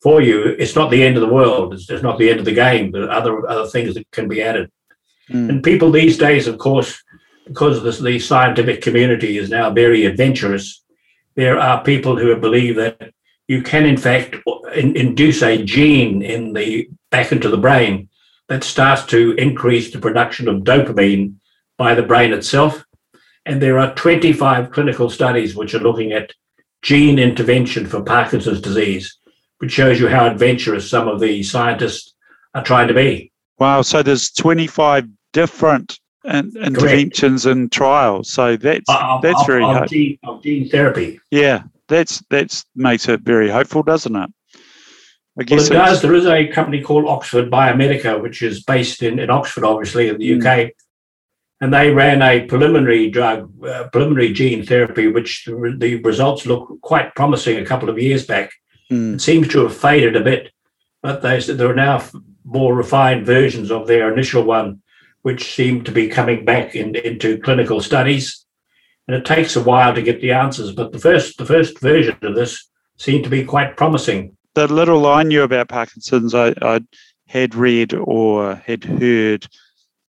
for 0.00 0.20
you, 0.20 0.54
it's 0.58 0.76
not 0.76 0.90
the 0.90 1.02
end 1.02 1.16
of 1.16 1.22
the 1.22 1.34
world. 1.34 1.74
It's, 1.74 1.90
it's 1.90 2.02
not 2.02 2.18
the 2.18 2.30
end 2.30 2.38
of 2.38 2.44
the 2.44 2.54
game. 2.54 2.92
There 2.92 3.04
are 3.04 3.10
other 3.10 3.48
other 3.48 3.66
things 3.66 3.94
that 3.94 4.10
can 4.12 4.28
be 4.28 4.42
added. 4.42 4.70
Mm. 5.30 5.48
And 5.48 5.62
people 5.62 5.90
these 5.90 6.16
days, 6.16 6.46
of 6.46 6.58
course, 6.58 7.02
because 7.46 7.82
this, 7.82 7.98
the 7.98 8.18
scientific 8.18 8.80
community 8.80 9.38
is 9.38 9.50
now 9.50 9.70
very 9.70 10.06
adventurous, 10.06 10.84
there 11.34 11.58
are 11.58 11.82
people 11.82 12.16
who 12.16 12.34
believe 12.36 12.76
that 12.76 13.12
you 13.48 13.62
can, 13.62 13.86
in 13.86 13.96
fact, 13.96 14.36
in, 14.74 14.96
induce 14.96 15.42
a 15.42 15.62
gene 15.64 16.22
in 16.22 16.52
the 16.52 16.88
back 17.10 17.32
into 17.32 17.48
the 17.48 17.56
brain 17.56 18.08
that 18.48 18.62
starts 18.62 19.04
to 19.06 19.32
increase 19.32 19.90
the 19.90 19.98
production 19.98 20.48
of 20.48 20.62
dopamine 20.62 21.34
by 21.76 21.94
the 21.94 22.02
brain 22.02 22.32
itself. 22.32 22.84
And 23.48 23.62
there 23.62 23.78
are 23.78 23.94
25 23.94 24.70
clinical 24.70 25.08
studies 25.08 25.56
which 25.56 25.74
are 25.74 25.78
looking 25.78 26.12
at 26.12 26.32
gene 26.82 27.18
intervention 27.18 27.86
for 27.86 28.02
Parkinson's 28.02 28.60
disease, 28.60 29.16
which 29.56 29.72
shows 29.72 29.98
you 29.98 30.06
how 30.06 30.26
adventurous 30.26 30.88
some 30.88 31.08
of 31.08 31.18
the 31.18 31.42
scientists 31.42 32.14
are 32.54 32.62
trying 32.62 32.88
to 32.88 32.94
be. 32.94 33.32
Wow. 33.58 33.80
So 33.80 34.02
there's 34.02 34.30
25 34.32 35.08
different 35.32 35.98
in, 36.24 36.52
interventions 36.62 37.44
Correct. 37.44 37.56
and 37.56 37.72
trials. 37.72 38.30
So 38.30 38.56
that's 38.58 38.84
that's 38.86 39.40
of, 39.40 39.46
very 39.46 39.64
of, 39.64 39.76
of, 39.76 39.88
gene, 39.88 40.18
of 40.24 40.42
gene 40.42 40.68
therapy. 40.68 41.18
Yeah, 41.30 41.62
that's 41.88 42.22
that's 42.28 42.66
makes 42.76 43.08
it 43.08 43.22
very 43.22 43.48
hopeful, 43.48 43.82
doesn't 43.82 44.14
it? 44.14 44.30
I 45.40 45.44
guess 45.44 45.70
well, 45.70 45.82
it 45.82 45.86
does. 45.86 46.02
There 46.02 46.14
is 46.14 46.26
a 46.26 46.48
company 46.48 46.82
called 46.82 47.06
Oxford 47.06 47.50
Biomedica, 47.50 48.20
which 48.20 48.42
is 48.42 48.62
based 48.62 49.02
in, 49.02 49.18
in 49.18 49.30
Oxford, 49.30 49.64
obviously, 49.64 50.08
in 50.08 50.18
the 50.18 50.32
mm. 50.32 50.66
UK. 50.66 50.72
And 51.60 51.74
they 51.74 51.90
ran 51.90 52.22
a 52.22 52.46
preliminary 52.46 53.10
drug, 53.10 53.52
uh, 53.64 53.88
preliminary 53.88 54.32
gene 54.32 54.64
therapy, 54.64 55.08
which 55.08 55.44
the, 55.44 55.74
the, 55.76 55.96
results 56.02 56.46
look 56.46 56.80
quite 56.82 57.14
promising 57.16 57.58
a 57.58 57.66
couple 57.66 57.88
of 57.88 57.98
years 57.98 58.24
back. 58.24 58.52
Mm. 58.90 59.14
It 59.14 59.20
seems 59.20 59.48
to 59.48 59.64
have 59.64 59.76
faded 59.76 60.14
a 60.14 60.20
bit, 60.20 60.52
but 61.02 61.20
they, 61.20 61.40
there 61.40 61.70
are 61.70 61.74
now 61.74 62.02
more 62.44 62.74
refined 62.74 63.26
versions 63.26 63.70
of 63.72 63.86
their 63.86 64.12
initial 64.12 64.44
one, 64.44 64.82
which 65.22 65.54
seem 65.54 65.82
to 65.84 65.90
be 65.90 66.08
coming 66.08 66.44
back 66.44 66.76
in, 66.76 66.94
into 66.94 67.38
clinical 67.38 67.80
studies. 67.80 68.44
And 69.08 69.16
it 69.16 69.24
takes 69.24 69.56
a 69.56 69.62
while 69.62 69.94
to 69.94 70.02
get 70.02 70.20
the 70.20 70.32
answers, 70.32 70.72
but 70.72 70.92
the 70.92 70.98
first 70.98 71.38
the 71.38 71.46
first 71.46 71.80
version 71.80 72.16
of 72.22 72.34
this 72.34 72.68
seemed 72.98 73.24
to 73.24 73.30
be 73.30 73.44
quite 73.44 73.76
promising. 73.76 74.36
The 74.54 74.68
little 74.68 75.06
I 75.06 75.22
knew 75.22 75.42
about 75.42 75.68
Parkinson's, 75.68 76.34
I, 76.34 76.54
I 76.62 76.80
had 77.26 77.54
read 77.54 77.94
or 77.94 78.56
had 78.66 78.84
heard 78.84 79.46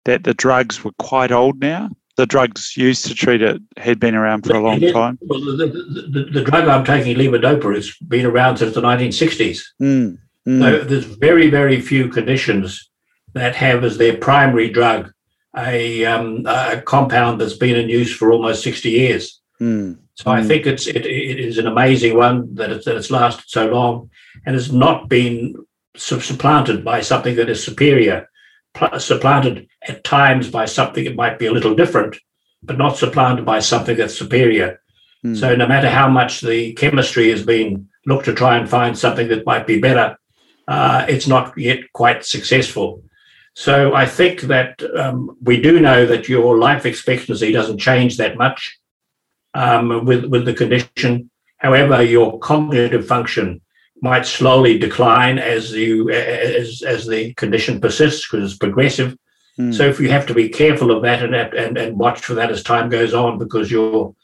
that 0.06 0.24
the 0.24 0.34
drugs 0.34 0.82
were 0.82 0.92
quite 0.98 1.30
old 1.30 1.60
now. 1.60 1.90
The 2.16 2.26
drugs 2.26 2.76
used 2.76 3.04
to 3.06 3.14
treat 3.14 3.42
it 3.42 3.60
had 3.76 4.00
been 4.00 4.14
around 4.14 4.46
for 4.46 4.56
a 4.56 4.60
long 4.60 4.80
time. 4.80 5.18
Well, 5.20 5.40
the, 5.40 5.66
the, 5.66 6.24
the, 6.32 6.42
drug 6.42 6.66
I'm 6.66 6.84
taking, 6.84 7.14
levodopa, 7.14 7.74
has 7.74 7.94
been 8.08 8.24
around 8.24 8.56
since 8.56 8.74
the 8.74 8.80
1960s. 8.80 9.62
Mm, 9.82 10.18
mm. 10.48 10.60
So 10.60 10.78
there's 10.84 11.04
very, 11.04 11.50
very 11.50 11.78
few 11.82 12.08
conditions 12.08 12.88
that 13.34 13.54
have 13.56 13.84
as 13.84 13.98
their 13.98 14.16
primary 14.16 14.70
drug 14.70 15.12
a, 15.58 16.06
um, 16.06 16.46
a 16.46 16.80
compound 16.80 17.38
that's 17.38 17.56
been 17.56 17.76
in 17.76 17.90
use 17.90 18.14
for 18.16 18.32
almost 18.32 18.62
60 18.62 18.90
years. 18.90 19.42
Mm. 19.60 19.98
So 20.14 20.30
I 20.30 20.42
think 20.42 20.64
it's 20.66 20.86
it, 20.86 21.04
it 21.04 21.38
is 21.38 21.58
an 21.58 21.66
amazing 21.66 22.16
one 22.16 22.54
that 22.54 22.70
it's, 22.70 22.86
that 22.86 22.96
it's 22.96 23.10
lasted 23.10 23.44
so 23.48 23.68
long 23.68 24.08
and 24.46 24.54
has 24.54 24.72
not 24.72 25.10
been 25.10 25.54
supplanted 25.94 26.82
by 26.82 27.02
something 27.02 27.36
that 27.36 27.50
is 27.50 27.62
superior, 27.62 28.26
supplanted 28.98 29.68
at 29.86 30.04
times 30.04 30.50
by 30.50 30.66
something 30.66 31.04
that 31.04 31.16
might 31.16 31.38
be 31.38 31.46
a 31.46 31.52
little 31.52 31.74
different, 31.74 32.16
but 32.62 32.78
not 32.78 32.96
supplanted 32.96 33.44
by 33.44 33.60
something 33.60 33.96
that's 33.96 34.18
superior. 34.18 34.80
Mm. 35.24 35.36
So 35.36 35.56
no 35.56 35.66
matter 35.66 35.88
how 35.88 36.08
much 36.08 36.40
the 36.40 36.72
chemistry 36.74 37.30
has 37.30 37.44
been 37.44 37.88
looked 38.06 38.26
to 38.26 38.34
try 38.34 38.56
and 38.56 38.68
find 38.68 38.96
something 38.96 39.28
that 39.28 39.46
might 39.46 39.66
be 39.66 39.80
better, 39.80 40.16
uh, 40.68 41.06
it's 41.08 41.26
not 41.26 41.56
yet 41.56 41.92
quite 41.92 42.24
successful. 42.24 43.02
So 43.54 43.94
I 43.94 44.04
think 44.04 44.42
that 44.42 44.82
um, 44.96 45.36
we 45.42 45.60
do 45.60 45.80
know 45.80 46.04
that 46.06 46.28
your 46.28 46.58
life 46.58 46.84
expectancy 46.84 47.52
doesn't 47.52 47.78
change 47.78 48.18
that 48.18 48.36
much 48.36 48.78
um, 49.54 50.04
with 50.04 50.26
with 50.26 50.44
the 50.44 50.52
condition. 50.52 51.30
However, 51.56 52.02
your 52.02 52.38
cognitive 52.38 53.06
function 53.06 53.62
might 54.02 54.26
slowly 54.26 54.78
decline 54.78 55.38
as 55.38 55.72
you 55.72 56.10
as 56.10 56.82
as 56.82 57.06
the 57.06 57.34
condition 57.34 57.80
persists 57.80 58.28
because 58.28 58.50
it's 58.50 58.58
progressive. 58.58 59.16
Mm. 59.58 59.74
So 59.74 59.84
if 59.84 59.98
you 59.98 60.10
have 60.10 60.26
to 60.26 60.34
be 60.34 60.48
careful 60.48 60.90
of 60.90 61.02
that 61.02 61.22
and, 61.22 61.34
and 61.34 61.78
and 61.78 61.98
watch 61.98 62.20
for 62.20 62.34
that 62.34 62.50
as 62.50 62.62
time 62.62 62.88
goes 62.90 63.14
on, 63.14 63.38
because 63.38 63.70
your 63.70 64.14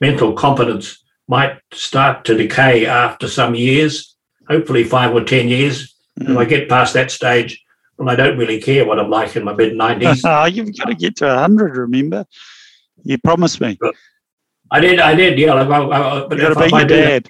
mental 0.00 0.32
competence 0.32 1.02
might 1.28 1.58
start 1.72 2.24
to 2.24 2.36
decay 2.36 2.86
after 2.86 3.28
some 3.28 3.54
years, 3.54 4.14
hopefully 4.48 4.84
five 4.84 5.12
or 5.12 5.24
ten 5.24 5.48
years. 5.48 5.94
Mm. 6.20 6.30
If 6.30 6.38
I 6.38 6.44
get 6.44 6.68
past 6.68 6.94
that 6.94 7.10
stage, 7.10 7.62
well, 7.98 8.10
I 8.10 8.16
don't 8.16 8.38
really 8.38 8.60
care 8.60 8.86
what 8.86 8.98
I'm 8.98 9.10
like 9.10 9.36
in 9.36 9.44
my 9.44 9.54
mid 9.54 9.72
90s. 9.72 10.22
Oh, 10.24 10.44
you've 10.46 10.76
got 10.76 10.86
to 10.86 10.94
get 10.94 11.16
to 11.16 11.26
100, 11.26 11.76
remember? 11.76 12.26
You 13.04 13.18
promised 13.18 13.60
me. 13.60 13.78
But 13.80 13.94
I 14.70 14.80
did, 14.80 14.98
I 15.00 15.14
did, 15.14 15.38
yeah. 15.38 15.54
Like, 15.54 15.68
I, 15.68 15.82
I, 15.84 16.26
but 16.26 16.38
you 16.38 16.42
got 16.42 16.54
to 16.54 16.70
be 16.70 16.76
your 16.76 16.84
dad. 16.86 17.28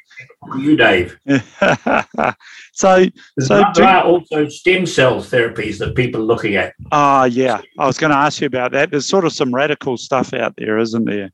You, 0.59 0.77
Dave. 0.77 1.19
so, 2.73 3.07
so 3.41 3.65
there 3.75 3.85
are 3.85 4.05
also 4.05 4.49
stem 4.49 4.87
cell 4.87 5.17
therapies 5.17 5.79
that 5.79 5.95
people 5.95 6.23
are 6.23 6.25
looking 6.25 6.57
at. 6.57 6.75
Ah, 6.93 7.23
uh, 7.23 7.25
yeah. 7.25 7.61
I 7.79 7.87
was 7.87 7.99
going 7.99 8.13
to 8.13 8.17
ask 8.17 8.41
you 8.41 8.47
about 8.47 8.73
that. 8.73 8.91
There's 8.91 9.07
sort 9.07 9.25
of 9.25 9.33
some 9.33 9.55
radical 9.55 9.97
stuff 9.97 10.33
out 10.33 10.55
there, 10.57 10.79
isn't 10.79 11.05
there? 11.05 11.31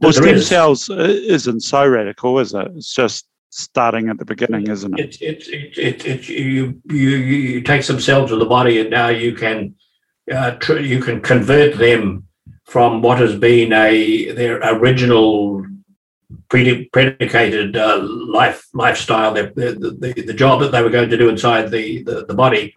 Well, 0.00 0.12
there 0.12 0.22
stem 0.22 0.34
is. 0.36 0.46
cells 0.48 0.90
uh, 0.90 0.94
isn't 0.96 1.60
so 1.60 1.86
radical, 1.86 2.38
is 2.38 2.54
it? 2.54 2.68
It's 2.74 2.94
just 2.94 3.26
starting 3.50 4.08
at 4.08 4.18
the 4.18 4.24
beginning, 4.24 4.68
isn't 4.68 4.98
it? 4.98 5.16
It's 5.20 5.48
it, 5.48 5.54
it, 5.54 5.78
it, 5.78 6.06
it, 6.06 6.28
you, 6.28 6.80
you 6.88 7.08
you 7.10 7.60
take 7.60 7.82
some 7.82 8.00
cells 8.00 8.32
of 8.32 8.38
the 8.38 8.46
body 8.46 8.80
and 8.80 8.90
now 8.90 9.08
you 9.08 9.34
can 9.34 9.74
uh, 10.32 10.52
tr- 10.52 10.78
you 10.78 11.02
can 11.02 11.20
convert 11.20 11.76
them 11.76 12.24
from 12.70 13.02
what 13.02 13.18
has 13.18 13.34
been 13.34 13.72
a 13.72 14.30
their 14.30 14.60
original 14.74 15.66
predicated 16.48 17.76
uh, 17.76 18.00
life 18.00 18.64
lifestyle, 18.72 19.34
the, 19.34 19.52
the, 19.56 20.22
the, 20.22 20.32
job 20.32 20.60
that 20.60 20.70
they 20.70 20.80
were 20.80 20.96
going 20.96 21.10
to 21.10 21.16
do 21.16 21.28
inside 21.28 21.70
the, 21.70 22.04
the, 22.04 22.26
the, 22.26 22.34
body, 22.34 22.72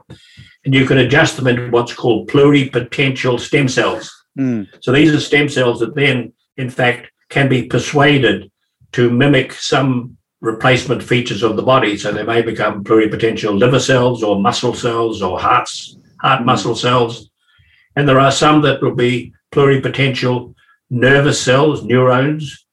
and 0.65 0.73
you 0.73 0.87
can 0.87 0.97
adjust 0.97 1.35
them 1.37 1.45
into 1.45 1.69
what's 1.69 1.93
called 1.93 2.27
pluripotential 2.27 3.39
stem 3.39 3.67
cells. 3.67 4.11
Mm. 4.37 4.67
So 4.81 4.91
these 4.91 5.13
are 5.13 5.19
stem 5.19 5.47
cells 5.47 5.79
that 5.81 5.93
then, 5.93 6.33
in 6.57 6.71
fact, 6.71 7.11
can 7.29 7.47
be 7.47 7.67
persuaded 7.67 8.51
to 8.93 9.11
mimic 9.11 9.53
some 9.53 10.17
replacement 10.41 11.03
features 11.03 11.43
of 11.43 11.55
the 11.55 11.63
body. 11.63 11.97
So 11.97 12.11
they 12.11 12.23
may 12.23 12.41
become 12.41 12.83
pluripotential 12.83 13.57
liver 13.57 13.79
cells 13.79 14.23
or 14.23 14.41
muscle 14.41 14.73
cells 14.73 15.21
or 15.21 15.39
hearts, 15.39 15.97
heart 16.19 16.41
mm. 16.41 16.45
muscle 16.45 16.75
cells. 16.75 17.29
And 17.95 18.09
there 18.09 18.19
are 18.19 18.31
some 18.31 18.61
that 18.63 18.81
will 18.81 18.95
be 18.95 19.33
pluripotential 19.53 20.53
nervous 20.89 21.41
cells, 21.41 21.83
neurons. 21.83 22.65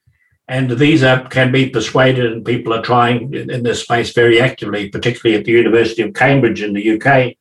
And 0.48 0.70
these 0.70 1.04
are, 1.04 1.28
can 1.28 1.52
be 1.52 1.70
persuaded, 1.70 2.32
and 2.32 2.44
people 2.44 2.72
are 2.74 2.82
trying 2.82 3.32
in, 3.34 3.50
in 3.50 3.62
this 3.62 3.82
space 3.82 4.12
very 4.12 4.40
actively, 4.40 4.88
particularly 4.88 5.38
at 5.38 5.44
the 5.44 5.52
University 5.52 6.02
of 6.02 6.14
Cambridge 6.14 6.60
in 6.60 6.72
the 6.72 7.00
UK, 7.00 7.36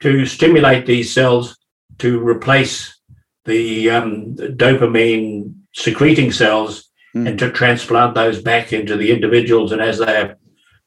to 0.00 0.26
stimulate 0.26 0.84
these 0.84 1.14
cells 1.14 1.56
to 1.98 2.20
replace 2.20 3.00
the 3.46 3.90
um, 3.90 4.34
dopamine 4.36 5.54
secreting 5.74 6.30
cells 6.30 6.90
mm. 7.14 7.26
and 7.26 7.38
to 7.38 7.50
transplant 7.50 8.14
those 8.14 8.42
back 8.42 8.72
into 8.72 8.96
the 8.96 9.10
individuals. 9.10 9.72
And 9.72 9.80
as 9.80 9.98
they 9.98 10.16
are 10.16 10.36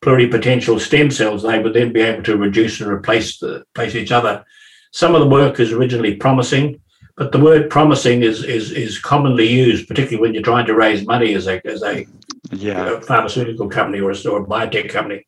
pluripotential 0.04 0.80
stem 0.80 1.10
cells, 1.10 1.43
they 1.43 1.60
would 1.60 1.73
then 1.73 1.93
be 1.93 2.02
able 2.02 2.23
to 2.23 2.38
reduce 2.38 2.80
and 2.80 2.91
replace 2.91 3.39
the, 3.39 3.62
replace 3.62 3.95
each 3.95 4.12
other. 4.12 4.45
Some 4.91 5.15
of 5.15 5.21
the 5.21 5.28
work 5.30 5.60
is 5.60 5.71
originally 5.71 6.15
promising, 6.15 6.80
but 7.15 7.32
the 7.32 7.39
word 7.39 7.69
promising 7.69 8.23
is 8.23 8.43
is 8.43 8.71
is 8.71 8.99
commonly 8.99 9.47
used, 9.47 9.88
particularly 9.88 10.21
when 10.21 10.34
you're 10.34 10.43
trying 10.43 10.65
to 10.65 10.76
raise 10.76 11.06
money 11.06 11.34
as 11.36 11.47
a 11.47 11.65
as 11.67 11.84
a 11.84 12.08
yeah. 12.52 12.99
pharmaceutical 13.02 13.69
company 13.69 13.99
or 13.99 14.12
a, 14.12 14.30
or 14.30 14.41
a 14.41 14.45
biotech 14.45 14.89
company. 14.89 15.28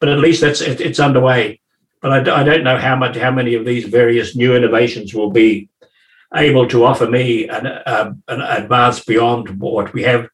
But 0.00 0.08
at 0.08 0.18
least 0.18 0.40
that's 0.40 0.60
it, 0.60 0.80
it's 0.80 1.00
underway. 1.00 1.60
But 2.00 2.28
I, 2.28 2.40
I 2.40 2.42
don't 2.42 2.64
know 2.64 2.76
how 2.76 2.96
much 2.96 3.16
how 3.16 3.30
many 3.30 3.54
of 3.54 3.64
these 3.64 3.84
various 3.84 4.34
new 4.34 4.56
innovations 4.56 5.14
will 5.14 5.30
be 5.30 5.68
able 6.34 6.66
to 6.68 6.84
offer 6.84 7.08
me 7.08 7.48
an, 7.48 7.66
uh, 7.66 8.12
an 8.28 8.40
advance 8.40 9.04
beyond 9.04 9.60
what 9.60 9.92
we 9.92 10.02
have. 10.02 10.28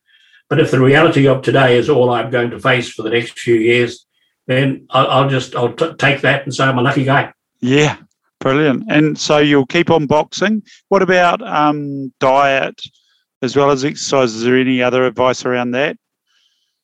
But 0.48 0.60
if 0.60 0.70
the 0.70 0.80
reality 0.80 1.26
of 1.26 1.42
today 1.42 1.76
is 1.76 1.90
all 1.90 2.10
I'm 2.10 2.30
going 2.30 2.50
to 2.50 2.60
face 2.60 2.90
for 2.90 3.02
the 3.02 3.10
next 3.10 3.38
few 3.38 3.56
years, 3.56 4.06
then 4.46 4.86
I'll, 4.88 5.08
I'll 5.08 5.28
just 5.28 5.54
I'll 5.54 5.74
t- 5.74 5.92
take 5.98 6.22
that 6.22 6.44
and 6.44 6.54
say 6.54 6.64
I'm 6.64 6.78
a 6.78 6.82
lucky 6.82 7.04
guy. 7.04 7.34
Yeah, 7.60 7.98
brilliant. 8.40 8.84
And 8.88 9.18
so 9.18 9.38
you'll 9.38 9.66
keep 9.66 9.90
on 9.90 10.06
boxing. 10.06 10.62
What 10.88 11.02
about 11.02 11.42
um, 11.42 12.12
diet 12.20 12.80
as 13.42 13.56
well 13.56 13.70
as 13.70 13.84
exercise? 13.84 14.34
Is 14.34 14.42
there 14.42 14.56
any 14.56 14.82
other 14.82 15.04
advice 15.04 15.44
around 15.44 15.72
that? 15.72 15.96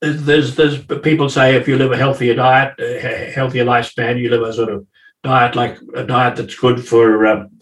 There's 0.00 0.54
there's 0.54 0.84
people 1.02 1.30
say 1.30 1.54
if 1.54 1.66
you 1.66 1.78
live 1.78 1.92
a 1.92 1.96
healthier 1.96 2.34
diet, 2.34 2.74
a 2.78 3.32
healthier 3.34 3.64
lifespan, 3.64 4.18
you 4.18 4.28
live 4.28 4.42
a 4.42 4.52
sort 4.52 4.68
of 4.68 4.86
diet 5.22 5.56
like 5.56 5.78
a 5.94 6.04
diet 6.04 6.36
that's 6.36 6.54
good 6.56 6.86
for 6.86 7.26
um, 7.26 7.54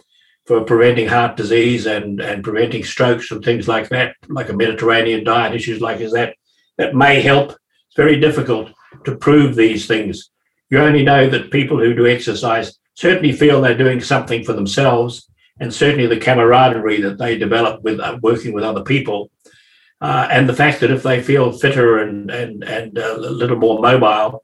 for 0.46 0.64
preventing 0.64 1.06
heart 1.06 1.36
disease 1.36 1.86
and, 1.86 2.20
and 2.20 2.42
preventing 2.42 2.84
strokes 2.84 3.30
and 3.30 3.44
things 3.44 3.68
like 3.68 3.88
that, 3.90 4.16
like 4.28 4.48
a 4.48 4.52
Mediterranean 4.52 5.24
diet, 5.24 5.54
issues 5.54 5.80
like 5.80 6.00
is 6.00 6.12
that, 6.12 6.34
that 6.78 6.94
may 6.94 7.20
help. 7.20 7.50
It's 7.50 7.96
very 7.96 8.18
difficult 8.18 8.70
to 9.04 9.16
prove 9.16 9.54
these 9.54 9.86
things. 9.86 10.30
You 10.70 10.78
only 10.78 11.04
know 11.04 11.28
that 11.28 11.50
people 11.50 11.78
who 11.78 11.94
do 11.94 12.06
exercise 12.06 12.76
certainly 12.94 13.32
feel 13.32 13.60
they're 13.60 13.76
doing 13.76 14.00
something 14.00 14.44
for 14.44 14.52
themselves, 14.52 15.28
and 15.60 15.72
certainly 15.72 16.06
the 16.06 16.20
camaraderie 16.20 17.00
that 17.02 17.18
they 17.18 17.38
develop 17.38 17.82
with 17.82 18.00
uh, 18.00 18.18
working 18.22 18.52
with 18.52 18.64
other 18.64 18.82
people, 18.82 19.30
uh, 20.00 20.28
and 20.30 20.48
the 20.48 20.54
fact 20.54 20.80
that 20.80 20.90
if 20.90 21.02
they 21.02 21.22
feel 21.22 21.52
fitter 21.52 21.98
and 21.98 22.30
and 22.30 22.64
and 22.64 22.98
uh, 22.98 23.16
a 23.16 23.18
little 23.18 23.56
more 23.56 23.80
mobile, 23.80 24.42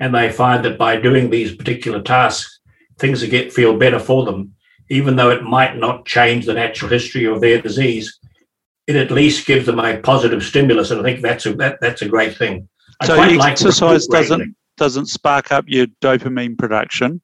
and 0.00 0.14
they 0.14 0.30
find 0.30 0.64
that 0.64 0.78
by 0.78 0.96
doing 0.96 1.30
these 1.30 1.54
particular 1.54 2.02
tasks, 2.02 2.60
things 2.98 3.24
get 3.24 3.52
feel 3.52 3.76
better 3.76 3.98
for 3.98 4.24
them, 4.24 4.54
even 4.90 5.16
though 5.16 5.30
it 5.30 5.42
might 5.42 5.76
not 5.76 6.06
change 6.06 6.46
the 6.46 6.54
natural 6.54 6.90
history 6.90 7.24
of 7.24 7.40
their 7.40 7.60
disease, 7.60 8.18
it 8.86 8.96
at 8.96 9.10
least 9.10 9.46
gives 9.46 9.66
them 9.66 9.78
a 9.78 9.98
positive 9.98 10.42
stimulus, 10.42 10.90
and 10.90 11.00
I 11.00 11.04
think 11.04 11.20
that's 11.22 11.46
a 11.46 11.52
that, 11.54 11.78
that's 11.80 12.02
a 12.02 12.08
great 12.08 12.36
thing. 12.36 12.68
I 13.00 13.06
so 13.06 13.20
exercise 13.20 14.06
doesn't 14.06 14.56
doesn't 14.76 15.06
spark 15.06 15.52
up 15.52 15.64
your 15.68 15.86
dopamine 16.00 16.56
production. 16.56 17.20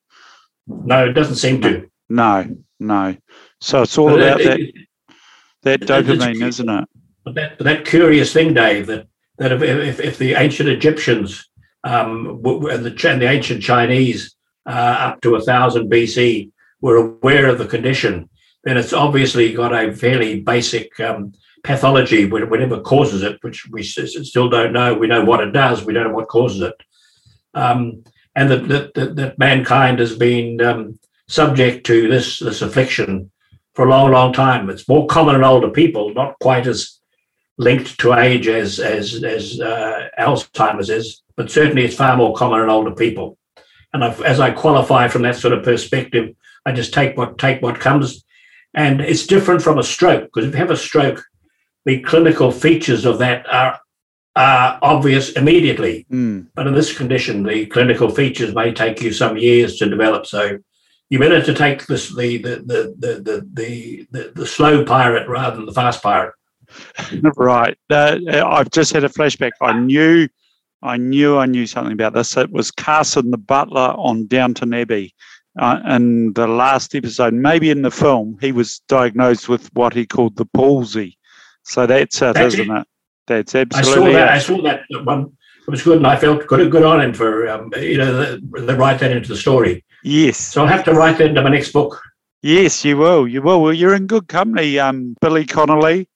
No, 0.66 1.06
it 1.06 1.12
doesn't 1.12 1.36
seem 1.36 1.60
to. 1.62 1.88
No, 2.08 2.56
no. 2.80 3.16
So 3.60 3.82
it's 3.82 3.96
all 3.98 4.10
but 4.10 4.20
about 4.20 4.40
it, 4.40 4.44
that 4.44 4.60
it, 4.60 4.74
that 5.62 5.80
dopamine, 5.80 6.46
is 6.46 6.60
not 6.60 6.84
it? 6.84 6.88
But 7.24 7.34
that 7.34 7.58
but 7.58 7.64
that 7.64 7.84
curious 7.84 8.32
thing, 8.32 8.54
Dave, 8.54 8.86
that 8.86 9.06
that 9.38 9.52
if, 9.52 9.62
if, 9.62 10.00
if 10.00 10.18
the 10.18 10.34
ancient 10.34 10.68
Egyptians 10.68 11.48
um, 11.82 12.40
and, 12.44 12.84
the, 12.84 13.08
and 13.08 13.20
the 13.20 13.28
ancient 13.28 13.62
Chinese 13.62 14.36
uh, 14.66 14.70
up 14.70 15.20
to 15.22 15.32
1000 15.32 15.90
BC 15.90 16.50
were 16.80 16.96
aware 16.96 17.48
of 17.48 17.58
the 17.58 17.66
condition, 17.66 18.28
then 18.64 18.76
it's 18.76 18.92
obviously 18.92 19.52
got 19.52 19.74
a 19.74 19.94
fairly 19.94 20.40
basic 20.40 20.98
um, 21.00 21.32
pathology, 21.62 22.26
whatever 22.26 22.80
causes 22.80 23.22
it, 23.22 23.38
which 23.42 23.66
we 23.70 23.82
still 23.82 24.48
don't 24.48 24.72
know. 24.72 24.94
We 24.94 25.06
know 25.06 25.24
what 25.24 25.40
it 25.40 25.52
does, 25.52 25.84
we 25.84 25.92
don't 25.92 26.08
know 26.08 26.14
what 26.14 26.28
causes 26.28 26.60
it. 26.60 26.74
Um, 27.54 28.04
and 28.36 28.50
that, 28.50 28.94
that, 28.94 29.16
that, 29.16 29.38
mankind 29.38 29.98
has 29.98 30.16
been 30.16 30.60
um, 30.60 30.98
subject 31.28 31.86
to 31.86 32.08
this, 32.08 32.40
this 32.40 32.62
affliction 32.62 33.30
for 33.74 33.86
a 33.86 33.90
long, 33.90 34.10
long 34.10 34.32
time. 34.32 34.68
It's 34.70 34.88
more 34.88 35.06
common 35.06 35.36
in 35.36 35.44
older 35.44 35.70
people, 35.70 36.12
not 36.14 36.38
quite 36.40 36.66
as 36.66 36.98
linked 37.58 37.98
to 38.00 38.14
age 38.14 38.48
as 38.48 38.80
as 38.80 39.22
as 39.22 39.60
uh, 39.60 40.08
Alzheimer's 40.18 40.90
is, 40.90 41.22
but 41.36 41.50
certainly 41.50 41.84
it's 41.84 41.96
far 41.96 42.16
more 42.16 42.34
common 42.34 42.60
in 42.60 42.68
older 42.68 42.90
people. 42.90 43.38
And 43.92 44.04
I've, 44.04 44.20
as 44.22 44.40
I 44.40 44.50
qualify 44.50 45.08
from 45.08 45.22
that 45.22 45.36
sort 45.36 45.54
of 45.54 45.62
perspective, 45.62 46.34
I 46.66 46.72
just 46.72 46.92
take 46.92 47.16
what 47.16 47.38
take 47.38 47.62
what 47.62 47.78
comes, 47.78 48.24
and 48.74 49.00
it's 49.00 49.26
different 49.26 49.62
from 49.62 49.78
a 49.78 49.84
stroke 49.84 50.24
because 50.24 50.46
if 50.48 50.52
you 50.52 50.58
have 50.58 50.70
a 50.70 50.76
stroke, 50.76 51.24
the 51.84 52.00
clinical 52.00 52.50
features 52.50 53.04
of 53.04 53.18
that 53.18 53.46
are 53.52 53.78
are 54.36 54.78
obvious 54.82 55.32
immediately. 55.32 56.06
Mm. 56.10 56.48
But 56.54 56.66
in 56.66 56.74
this 56.74 56.96
condition, 56.96 57.42
the 57.42 57.66
clinical 57.66 58.10
features 58.10 58.54
may 58.54 58.72
take 58.72 59.00
you 59.00 59.12
some 59.12 59.36
years 59.36 59.76
to 59.78 59.88
develop. 59.88 60.26
So 60.26 60.58
you 61.10 61.18
better 61.18 61.42
to 61.42 61.54
take 61.54 61.86
this 61.86 62.14
the 62.14 62.38
the 62.38 62.56
the 62.66 62.94
the 62.98 63.14
the 63.20 63.48
the, 63.52 64.06
the, 64.10 64.32
the 64.34 64.46
slow 64.46 64.84
pirate 64.84 65.28
rather 65.28 65.56
than 65.56 65.66
the 65.66 65.72
fast 65.72 66.02
pirate. 66.02 66.34
right. 67.36 67.76
Uh, 67.90 68.18
I've 68.28 68.70
just 68.70 68.92
had 68.92 69.04
a 69.04 69.08
flashback. 69.08 69.52
I 69.60 69.78
knew, 69.78 70.28
I 70.82 70.96
knew, 70.96 71.38
I 71.38 71.46
knew 71.46 71.66
something 71.66 71.92
about 71.92 72.14
this. 72.14 72.36
It 72.36 72.50
was 72.50 72.70
Carson 72.70 73.30
the 73.30 73.38
butler 73.38 73.94
on 73.96 74.26
Downton 74.26 74.74
Abbey. 74.74 75.14
Uh, 75.56 75.78
in 75.88 76.32
the 76.32 76.48
last 76.48 76.96
episode, 76.96 77.32
maybe 77.32 77.70
in 77.70 77.82
the 77.82 77.90
film, 77.90 78.36
he 78.40 78.50
was 78.50 78.80
diagnosed 78.88 79.48
with 79.48 79.72
what 79.74 79.94
he 79.94 80.04
called 80.04 80.34
the 80.34 80.46
palsy. 80.46 81.16
So 81.62 81.86
that's 81.86 82.20
it, 82.20 82.34
that's 82.34 82.54
isn't 82.54 82.76
it. 82.76 82.88
That's 83.26 83.54
absolutely. 83.54 84.16
I 84.16 84.38
saw 84.38 84.60
that. 84.62 84.78
I 84.78 84.82
saw 84.82 84.96
that 84.98 85.04
one. 85.04 85.36
It 85.66 85.70
was 85.70 85.82
good, 85.82 85.96
and 85.96 86.06
I 86.06 86.16
felt 86.16 86.46
good, 86.46 86.70
good 86.70 86.82
on 86.82 87.00
him 87.00 87.14
for 87.14 87.48
um, 87.48 87.70
you 87.76 87.96
know 87.96 88.12
the, 88.12 88.60
the 88.60 88.76
write 88.76 89.00
that 89.00 89.12
into 89.12 89.28
the 89.28 89.36
story. 89.36 89.82
Yes. 90.02 90.36
So 90.36 90.60
I'll 90.62 90.68
have 90.68 90.84
to 90.84 90.92
write 90.92 91.16
that 91.18 91.28
into 91.28 91.42
my 91.42 91.48
next 91.48 91.72
book. 91.72 92.00
Yes, 92.42 92.84
you 92.84 92.98
will. 92.98 93.26
You 93.26 93.40
will. 93.40 93.62
Well, 93.62 93.72
you're 93.72 93.94
in 93.94 94.06
good 94.06 94.28
company. 94.28 94.78
Um, 94.78 95.16
Billy 95.22 95.46
Connolly, 95.46 96.06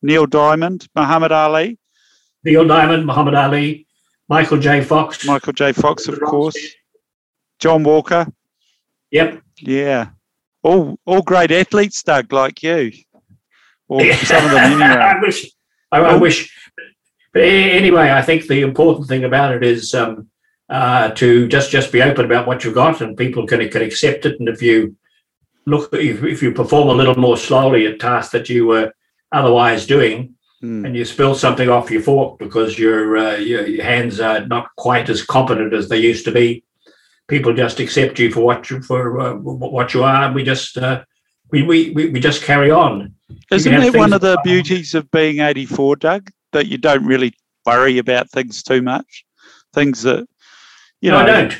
Neil 0.00 0.24
Diamond, 0.24 0.88
Muhammad 0.96 1.32
Ali. 1.32 1.78
Neil 2.44 2.66
Diamond, 2.66 3.04
Muhammad 3.04 3.34
Ali, 3.34 3.86
Michael 4.28 4.58
J. 4.58 4.80
Fox. 4.80 5.26
Michael 5.26 5.52
J. 5.52 5.72
Fox, 5.72 6.08
of 6.08 6.18
course. 6.20 6.56
John 7.58 7.82
Walker. 7.82 8.26
Yep. 9.10 9.42
Yeah. 9.58 10.08
All 10.62 10.98
all 11.04 11.22
great 11.22 11.50
athletes, 11.50 12.02
Doug, 12.02 12.32
like 12.32 12.62
you. 12.62 12.92
Or 13.88 14.00
some 14.14 14.44
of 14.44 14.50
them 14.50 14.72
anyway. 14.72 14.86
I 14.86 15.20
wish. 15.20 15.46
I, 15.92 15.98
I, 16.00 16.16
wish. 16.16 16.54
But 17.32 17.42
anyway, 17.42 18.10
I 18.10 18.22
think 18.22 18.46
the 18.46 18.62
important 18.62 19.08
thing 19.08 19.24
about 19.24 19.54
it 19.54 19.62
is 19.62 19.94
um, 19.94 20.28
uh, 20.68 21.10
to 21.10 21.48
just 21.48 21.70
just 21.70 21.92
be 21.92 22.02
open 22.02 22.24
about 22.24 22.46
what 22.46 22.64
you've 22.64 22.74
got, 22.74 23.00
and 23.00 23.16
people 23.16 23.46
can 23.46 23.68
can 23.68 23.82
accept 23.82 24.26
it. 24.26 24.38
And 24.40 24.48
if 24.48 24.62
you 24.62 24.96
look, 25.66 25.92
if, 25.92 26.22
if 26.22 26.42
you 26.42 26.52
perform 26.52 26.88
a 26.88 26.94
little 26.94 27.16
more 27.18 27.36
slowly 27.36 27.86
at 27.86 28.00
tasks 28.00 28.32
that 28.32 28.48
you 28.48 28.66
were 28.66 28.92
otherwise 29.32 29.86
doing, 29.86 30.34
mm. 30.62 30.86
and 30.86 30.96
you 30.96 31.04
spill 31.04 31.34
something 31.34 31.68
off 31.68 31.90
your 31.90 32.02
fork 32.02 32.38
because 32.38 32.78
your, 32.78 33.16
uh, 33.16 33.36
your, 33.36 33.66
your 33.66 33.84
hands 33.84 34.20
are 34.20 34.46
not 34.46 34.68
quite 34.76 35.08
as 35.08 35.24
competent 35.24 35.72
as 35.72 35.88
they 35.88 35.98
used 35.98 36.24
to 36.24 36.32
be, 36.32 36.64
people 37.28 37.52
just 37.52 37.80
accept 37.80 38.18
you 38.18 38.30
for 38.30 38.40
what 38.40 38.70
you 38.70 38.80
for 38.82 39.20
uh, 39.20 39.34
what 39.34 39.94
you 39.94 40.02
are, 40.02 40.24
and 40.24 40.34
we 40.34 40.44
just 40.44 40.78
uh, 40.78 41.04
we, 41.50 41.62
we 41.62 41.90
we 41.90 42.20
just 42.20 42.42
carry 42.42 42.70
on. 42.70 43.14
Isn't 43.50 43.72
that 43.72 43.94
one 43.96 44.12
of 44.12 44.20
the 44.20 44.38
beauties 44.44 44.94
of 44.94 45.10
being 45.10 45.40
84, 45.40 45.96
Doug? 45.96 46.30
That 46.52 46.66
you 46.66 46.78
don't 46.78 47.04
really 47.04 47.34
worry 47.64 47.98
about 47.98 48.30
things 48.30 48.62
too 48.62 48.82
much. 48.82 49.24
Things 49.74 50.02
that 50.02 50.26
you 51.00 51.10
no, 51.10 51.18
know. 51.18 51.22
I 51.22 51.26
don't. 51.26 51.56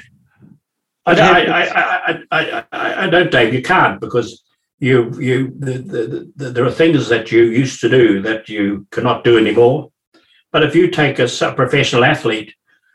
I, 1.06 1.12
I, 1.12 1.62
I, 1.62 2.22
I, 2.32 2.64
I, 2.72 3.04
I, 3.04 3.10
don't, 3.10 3.30
Dave. 3.30 3.54
You 3.54 3.62
can't 3.62 4.00
because 4.00 4.42
you 4.80 5.12
you 5.20 5.54
the, 5.58 5.78
the, 5.78 6.32
the, 6.36 6.50
there 6.50 6.64
are 6.64 6.70
things 6.70 7.08
that 7.08 7.30
you 7.30 7.44
used 7.44 7.80
to 7.80 7.88
do 7.88 8.20
that 8.22 8.48
you 8.48 8.86
cannot 8.90 9.22
do 9.22 9.38
anymore. 9.38 9.92
But 10.50 10.64
if 10.64 10.74
you 10.74 10.88
take 10.88 11.18
a, 11.18 11.28
a 11.42 11.52
professional 11.54 12.04
athlete 12.04 12.54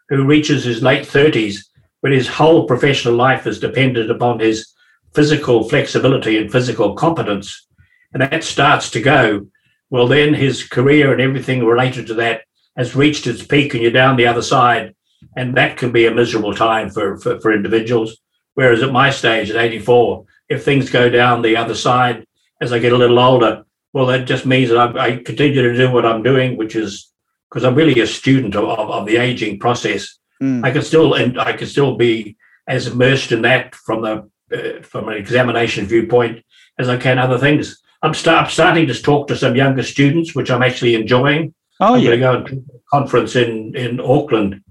who 0.10 0.26
reaches 0.26 0.66
his 0.66 0.82
late 0.82 1.06
thirties, 1.06 1.70
when 2.02 2.12
his 2.12 2.28
whole 2.28 2.68
professional 2.68 3.16
life 3.16 3.48
is 3.48 3.60
dependent 3.60 4.12
upon 4.12 4.40
his 4.40 4.74
physical 5.14 5.68
flexibility 5.68 6.38
and 6.38 6.52
physical 6.52 6.96
competence, 6.96 7.68
and 8.14 8.22
that 8.22 8.44
starts 8.44 8.90
to 8.92 9.02
go, 9.02 9.48
well, 9.90 10.08
then 10.08 10.34
his 10.34 10.68
career 10.68 11.12
and 11.12 11.22
everything 11.22 11.66
related 11.66 12.08
to 12.08 12.14
that 12.16 12.44
has 12.78 12.96
reached 12.96 13.28
its 13.28 13.46
peak, 13.46 13.74
and 13.74 13.84
you're 13.84 13.92
down 13.92 14.16
the 14.16 14.28
other 14.28 14.42
side, 14.42 14.96
and 15.36 15.56
that 15.56 15.78
can 15.78 15.92
be 15.92 16.06
a 16.06 16.14
miserable 16.14 16.54
time 16.54 16.90
for 16.90 17.18
for, 17.18 17.40
for 17.40 17.54
individuals. 17.54 18.18
Whereas 18.54 18.84
at 18.84 18.92
my 18.92 19.10
stage, 19.12 19.50
at 19.50 19.56
84, 19.56 20.26
if 20.50 20.64
things 20.64 20.90
go 20.90 21.10
down 21.10 21.42
the 21.42 21.56
other 21.56 21.76
side 21.76 22.26
as 22.60 22.74
I 22.74 22.80
get 22.80 22.94
a 22.94 22.98
little 22.98 23.20
older, 23.20 23.64
well, 23.94 24.06
that 24.08 24.26
just 24.26 24.46
means 24.46 24.70
that 24.70 24.78
I, 24.78 25.06
I 25.06 25.16
continue 25.18 25.62
to 25.62 25.76
do 25.76 25.92
what 25.92 26.06
I'm 26.06 26.24
doing, 26.24 26.58
which 26.58 26.76
is 26.76 27.12
because 27.50 27.64
I'm 27.64 27.76
really 27.76 28.00
a 28.00 28.08
student 28.08 28.56
of, 28.56 28.66
of, 28.66 28.90
of 28.90 29.06
the 29.06 29.18
aging 29.18 29.60
process. 29.60 30.18
Mm. 30.42 30.66
I 30.66 30.72
can 30.72 30.82
still 30.82 31.14
and 31.14 31.40
I 31.40 31.54
can 31.54 31.68
still 31.68 31.96
be 31.96 32.38
as 32.68 32.88
immersed 32.88 33.32
in 33.32 33.42
that 33.42 33.76
from 33.76 34.02
the 34.02 34.30
uh, 34.54 34.82
from 34.82 35.10
an 35.10 35.18
examination 35.18 35.86
viewpoint 35.86 36.44
as 36.78 36.90
I 36.90 36.98
can 36.98 37.20
other 37.20 37.38
things. 37.38 37.82
I'm, 38.04 38.14
start, 38.14 38.46
I'm 38.46 38.52
starting 38.52 38.88
to 38.88 39.02
talk 39.02 39.28
to 39.28 39.36
some 39.36 39.56
younger 39.56 39.84
students, 39.84 40.34
which 40.34 40.50
I'm 40.50 40.64
actually 40.64 40.96
enjoying. 40.96 41.54
Oh, 41.80 41.96
I'm 41.96 42.02
yeah. 42.02 42.16
going 42.16 42.44
to 42.44 42.50
go 42.50 42.56
to 42.56 42.66
a 42.76 42.80
conference 42.90 43.36
in 43.36 43.76
in 43.76 44.00
Auckland 44.00 44.62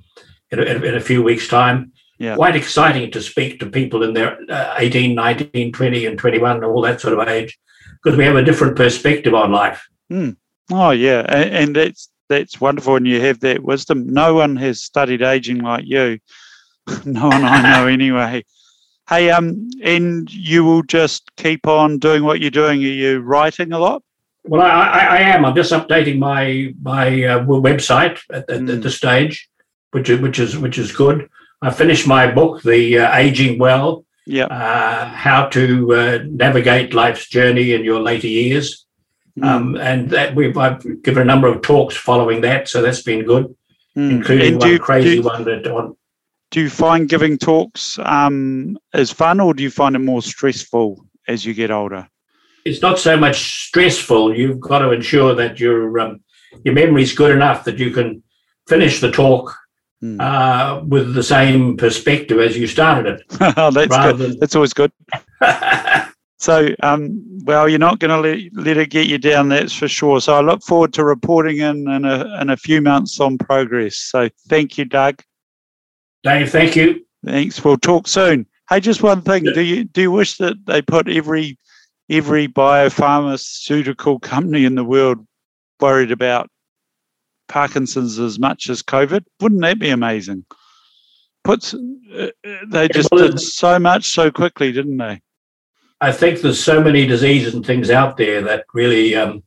in 0.51 0.59
a, 0.59 0.63
in 0.63 0.95
a 0.95 1.01
few 1.01 1.23
weeks' 1.23 1.49
time. 1.49 1.93
Yeah. 2.19 2.35
Quite 2.37 2.57
exciting 2.57 3.11
to 3.13 3.23
speak 3.23 3.61
to 3.61 3.67
people 3.67 4.03
in 4.03 4.13
their 4.13 4.39
uh, 4.51 4.75
18, 4.77 5.15
19, 5.15 5.73
20, 5.73 6.07
and 6.07 6.19
21, 6.19 6.63
all 6.65 6.83
that 6.83 7.01
sort 7.01 7.19
of 7.19 7.27
age, 7.27 7.59
because 8.03 8.19
we 8.19 8.25
have 8.25 8.37
a 8.37 8.45
different 8.45 8.77
perspective 8.77 9.33
on 9.33 9.53
life. 9.53 9.89
Oh, 10.71 10.91
yeah. 10.91 11.25
And, 11.29 11.55
and 11.55 11.77
that's 11.77 12.11
that's 12.29 12.61
wonderful. 12.61 12.97
And 12.97 13.07
you 13.07 13.21
have 13.23 13.41
that 13.41 13.63
wisdom. 13.63 14.07
No 14.13 14.35
one 14.35 14.57
has 14.57 14.83
studied 14.83 15.23
aging 15.23 15.59
like 15.59 15.85
you. 15.87 16.19
no 17.05 17.29
one 17.29 17.45
I 17.45 17.63
know 17.63 17.87
anyway. 17.99 18.45
Hey, 19.11 19.29
um, 19.31 19.69
and 19.83 20.33
you 20.33 20.63
will 20.65 20.83
just 20.85 21.35
keep 21.35 21.67
on 21.67 21.99
doing 21.99 22.23
what 22.23 22.41
you're 22.41 22.53
doing. 22.53 22.79
Are 22.79 22.87
you 22.87 23.19
writing 23.19 23.73
a 23.73 23.79
lot? 23.79 24.05
Well, 24.45 24.63
I, 24.63 24.69
I, 24.69 25.01
I 25.01 25.19
am. 25.19 25.45
I'm 25.45 25.55
just 25.57 25.73
updating 25.73 26.19
my 26.19 26.73
my 26.81 27.09
uh, 27.25 27.45
website 27.45 28.21
at, 28.33 28.49
at, 28.49 28.61
Mm. 28.61 28.73
at 28.77 28.83
the 28.83 28.91
stage, 28.91 29.49
which 29.91 30.09
is 30.09 30.21
which 30.21 30.39
is 30.39 30.57
which 30.57 30.79
is 30.79 30.93
good. 30.93 31.29
I 31.61 31.71
finished 31.71 32.07
my 32.07 32.31
book, 32.31 32.63
The 32.63 33.01
uh, 33.01 33.17
Aging 33.17 33.59
Well, 33.59 34.05
Yeah. 34.27 34.45
uh, 34.47 35.07
how 35.07 35.47
to 35.57 35.93
uh, 35.95 36.19
navigate 36.31 36.95
life's 36.95 37.29
journey 37.29 37.73
in 37.73 37.85
your 37.85 38.01
later 38.01 38.29
years. 38.29 38.87
Um, 39.43 39.77
and 39.77 40.11
that 40.11 40.35
we've 40.37 40.57
I've 40.57 40.83
given 41.03 41.23
a 41.23 41.25
number 41.33 41.49
of 41.49 41.63
talks 41.63 41.97
following 41.97 42.43
that, 42.43 42.69
so 42.69 42.81
that's 42.81 43.03
been 43.03 43.25
good, 43.25 43.47
Mm. 43.97 44.11
including 44.13 44.53
And 44.53 44.61
one 44.61 44.71
you- 44.71 44.79
crazy 44.79 45.19
one 45.21 45.43
that 45.45 45.67
on 45.67 45.97
Do 46.51 46.61
you 46.61 46.71
find 46.71 47.09
giving 47.09 47.39
talks 47.39 47.99
um, 48.01 48.77
is 48.95 49.13
fun, 49.13 49.39
or 49.41 49.55
do 49.55 49.63
you 49.63 49.71
find 49.71 49.95
it 49.95 50.01
more 50.01 50.23
stressful 50.23 51.05
as 51.29 51.45
you 51.45 51.55
get 51.55 51.71
older? 51.71 52.09
it's 52.67 52.83
not 52.83 52.99
so 52.99 53.17
much 53.17 53.67
stressful. 53.69 54.37
You've 54.37 54.61
got 54.61 54.81
to 54.81 54.91
ensure 54.91 55.35
that 55.35 55.59
your 55.59 55.99
um, 55.99 56.21
your 56.65 56.75
memory's 56.75 57.15
good 57.15 57.31
enough 57.31 57.65
that 57.65 57.79
you 57.79 57.91
can 57.91 58.23
finish 58.69 59.01
the 59.01 59.11
talk 59.11 59.57
Mm. 60.03 60.19
uh, 60.19 60.83
with 60.87 61.13
the 61.13 61.23
same 61.23 61.77
perspective 61.77 62.39
as 62.41 62.57
you 62.57 62.67
started 62.67 63.21
it. 63.21 63.55
oh, 63.59 63.71
that's 63.75 63.95
good. 63.95 64.17
than- 64.17 64.39
That's 64.39 64.55
always 64.57 64.73
good. 64.73 64.91
So, 66.39 66.69
um, 66.83 67.23
well, 67.45 67.69
you're 67.69 67.79
not 67.79 67.99
going 67.99 68.09
to 68.11 68.17
let, 68.19 68.39
let 68.67 68.79
it 68.79 68.89
get 68.89 69.07
you 69.09 69.19
down, 69.19 69.51
that's 69.51 69.75
for 69.75 69.89
sure. 69.89 70.23
So, 70.23 70.35
I 70.35 70.41
look 70.41 70.63
forward 70.63 70.95
to 70.95 71.05
reporting 71.05 71.59
in 71.59 71.87
in 71.87 72.07
a, 72.07 72.41
in 72.41 72.49
a 72.49 72.57
few 72.57 72.81
months 72.81 73.21
on 73.21 73.37
progress. 73.37 73.97
So, 73.99 74.31
thank 74.49 74.79
you, 74.79 74.87
Doug. 74.87 75.21
Dave, 76.23 76.51
thank 76.51 76.77
you. 76.77 77.05
Thanks. 77.25 77.63
We'll 77.65 77.79
talk 77.79 78.09
soon. 78.09 78.47
Hey, 78.69 78.81
just 78.81 79.03
one 79.03 79.23
thing. 79.23 79.45
Yeah. 79.45 79.53
Do 79.53 79.61
you 79.63 79.85
do 79.85 80.03
you 80.03 80.11
wish 80.11 80.37
that 80.39 80.55
they 80.67 80.83
put 80.83 81.09
every 81.09 81.59
every 82.09 82.49
biopharmaceutical 82.49 84.21
company 84.21 84.65
in 84.65 84.75
the 84.75 84.85
world 84.85 85.27
worried 85.81 86.11
about 86.11 86.51
Parkinson's 87.49 88.19
as 88.19 88.39
much 88.39 88.69
as 88.69 88.83
COVID? 88.83 89.25
Wouldn't 89.41 89.61
that 89.63 89.79
be 89.79 89.91
amazing? 89.91 90.45
Puts 91.43 91.75
uh, 91.75 92.29
uh, 92.47 92.57
they 92.69 92.89
just 92.89 93.11
well, 93.11 93.29
did 93.29 93.41
so 93.41 93.79
much 93.79 94.09
so 94.09 94.31
quickly, 94.31 94.73
didn't 94.73 94.99
they? 94.99 95.21
I 96.01 96.13
think 96.13 96.41
there's 96.41 96.63
so 96.63 96.83
many 96.83 97.07
diseases 97.07 97.55
and 97.55 97.65
things 97.65 97.91
out 97.91 98.17
there 98.17 98.41
that 98.43 98.65
really 98.73 99.15
um, 99.15 99.43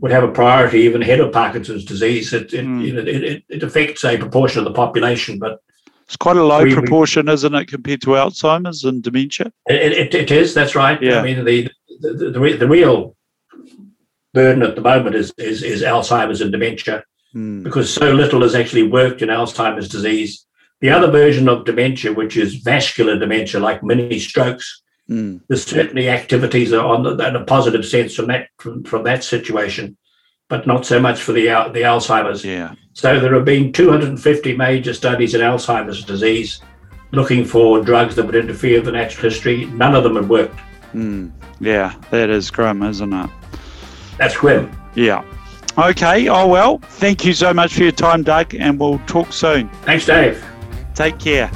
would 0.00 0.10
have 0.10 0.24
a 0.24 0.32
priority 0.32 0.80
even 0.80 1.02
ahead 1.02 1.20
of 1.20 1.32
Parkinson's 1.32 1.84
disease. 1.84 2.32
It 2.32 2.52
it, 2.52 2.64
Mm. 2.64 2.84
you 2.84 2.92
know, 2.94 3.00
it, 3.00 3.24
it, 3.24 3.44
it 3.48 3.62
affects 3.62 4.04
a 4.04 4.18
proportion 4.18 4.58
of 4.58 4.64
the 4.64 4.72
population, 4.72 5.38
but 5.38 5.60
It's 6.06 6.16
quite 6.16 6.36
a 6.36 6.44
low 6.44 6.64
we, 6.64 6.74
proportion, 6.74 7.26
we, 7.26 7.32
isn't 7.32 7.54
it, 7.54 7.66
compared 7.66 8.02
to 8.02 8.08
Alzheimer's 8.08 8.84
and 8.84 9.02
dementia? 9.02 9.52
It, 9.66 9.92
it, 9.92 10.14
it 10.14 10.30
is. 10.30 10.54
That's 10.54 10.74
right. 10.74 11.00
Yeah. 11.02 11.20
I 11.20 11.22
mean, 11.22 11.44
the 11.44 11.70
the, 12.00 12.12
the, 12.12 12.30
the, 12.30 12.56
the 12.58 12.68
real 12.68 13.16
burden 14.34 14.62
at 14.62 14.74
the 14.74 14.82
moment 14.82 15.14
is 15.14 15.32
is, 15.38 15.62
is 15.62 15.82
Alzheimer's 15.82 16.40
and 16.40 16.52
dementia 16.52 17.04
mm. 17.34 17.62
because 17.62 17.92
so 17.92 18.12
little 18.12 18.42
has 18.42 18.54
actually 18.54 18.82
worked 18.82 19.22
in 19.22 19.28
Alzheimer's 19.28 19.88
disease. 19.88 20.46
The 20.80 20.90
other 20.90 21.10
version 21.10 21.48
of 21.48 21.64
dementia, 21.64 22.12
which 22.12 22.36
is 22.36 22.56
vascular 22.56 23.18
dementia, 23.18 23.60
like 23.60 23.82
mini 23.82 24.18
strokes, 24.18 24.82
mm. 25.08 25.40
there's 25.48 25.64
certainly 25.64 26.10
activities 26.10 26.72
on 26.72 27.04
the, 27.04 27.28
in 27.28 27.36
a 27.36 27.44
positive 27.44 27.86
sense 27.86 28.14
from 28.14 28.26
that 28.26 28.48
from, 28.58 28.84
from 28.84 29.04
that 29.04 29.24
situation, 29.24 29.96
but 30.48 30.66
not 30.66 30.84
so 30.84 31.00
much 31.00 31.22
for 31.22 31.32
the 31.32 31.46
the 31.72 31.82
Alzheimer's. 31.82 32.44
Yeah. 32.44 32.74
So 32.94 33.18
there 33.18 33.34
have 33.34 33.44
been 33.44 33.72
250 33.72 34.56
major 34.56 34.94
studies 34.94 35.34
in 35.34 35.40
Alzheimer's 35.40 36.04
disease 36.04 36.62
looking 37.10 37.44
for 37.44 37.82
drugs 37.82 38.14
that 38.16 38.24
would 38.24 38.36
interfere 38.36 38.78
with 38.78 38.86
the 38.86 38.92
natural 38.92 39.30
history. 39.30 39.66
None 39.66 39.94
of 39.94 40.04
them 40.04 40.16
have 40.16 40.28
worked. 40.28 40.58
Mm. 40.94 41.32
Yeah, 41.60 41.94
that 42.10 42.30
is 42.30 42.50
grim, 42.50 42.82
isn't 42.82 43.12
it? 43.12 43.30
That's 44.16 44.36
grim. 44.36 44.70
Yeah. 44.94 45.24
Okay. 45.76 46.28
Oh, 46.28 46.46
well, 46.46 46.78
thank 46.78 47.24
you 47.24 47.32
so 47.32 47.52
much 47.52 47.74
for 47.74 47.82
your 47.82 47.92
time, 47.92 48.22
Doug, 48.22 48.54
and 48.54 48.78
we'll 48.78 49.00
talk 49.00 49.32
soon. 49.32 49.68
Thanks, 49.82 50.06
Dave. 50.06 50.44
Take 50.94 51.18
care. 51.18 51.50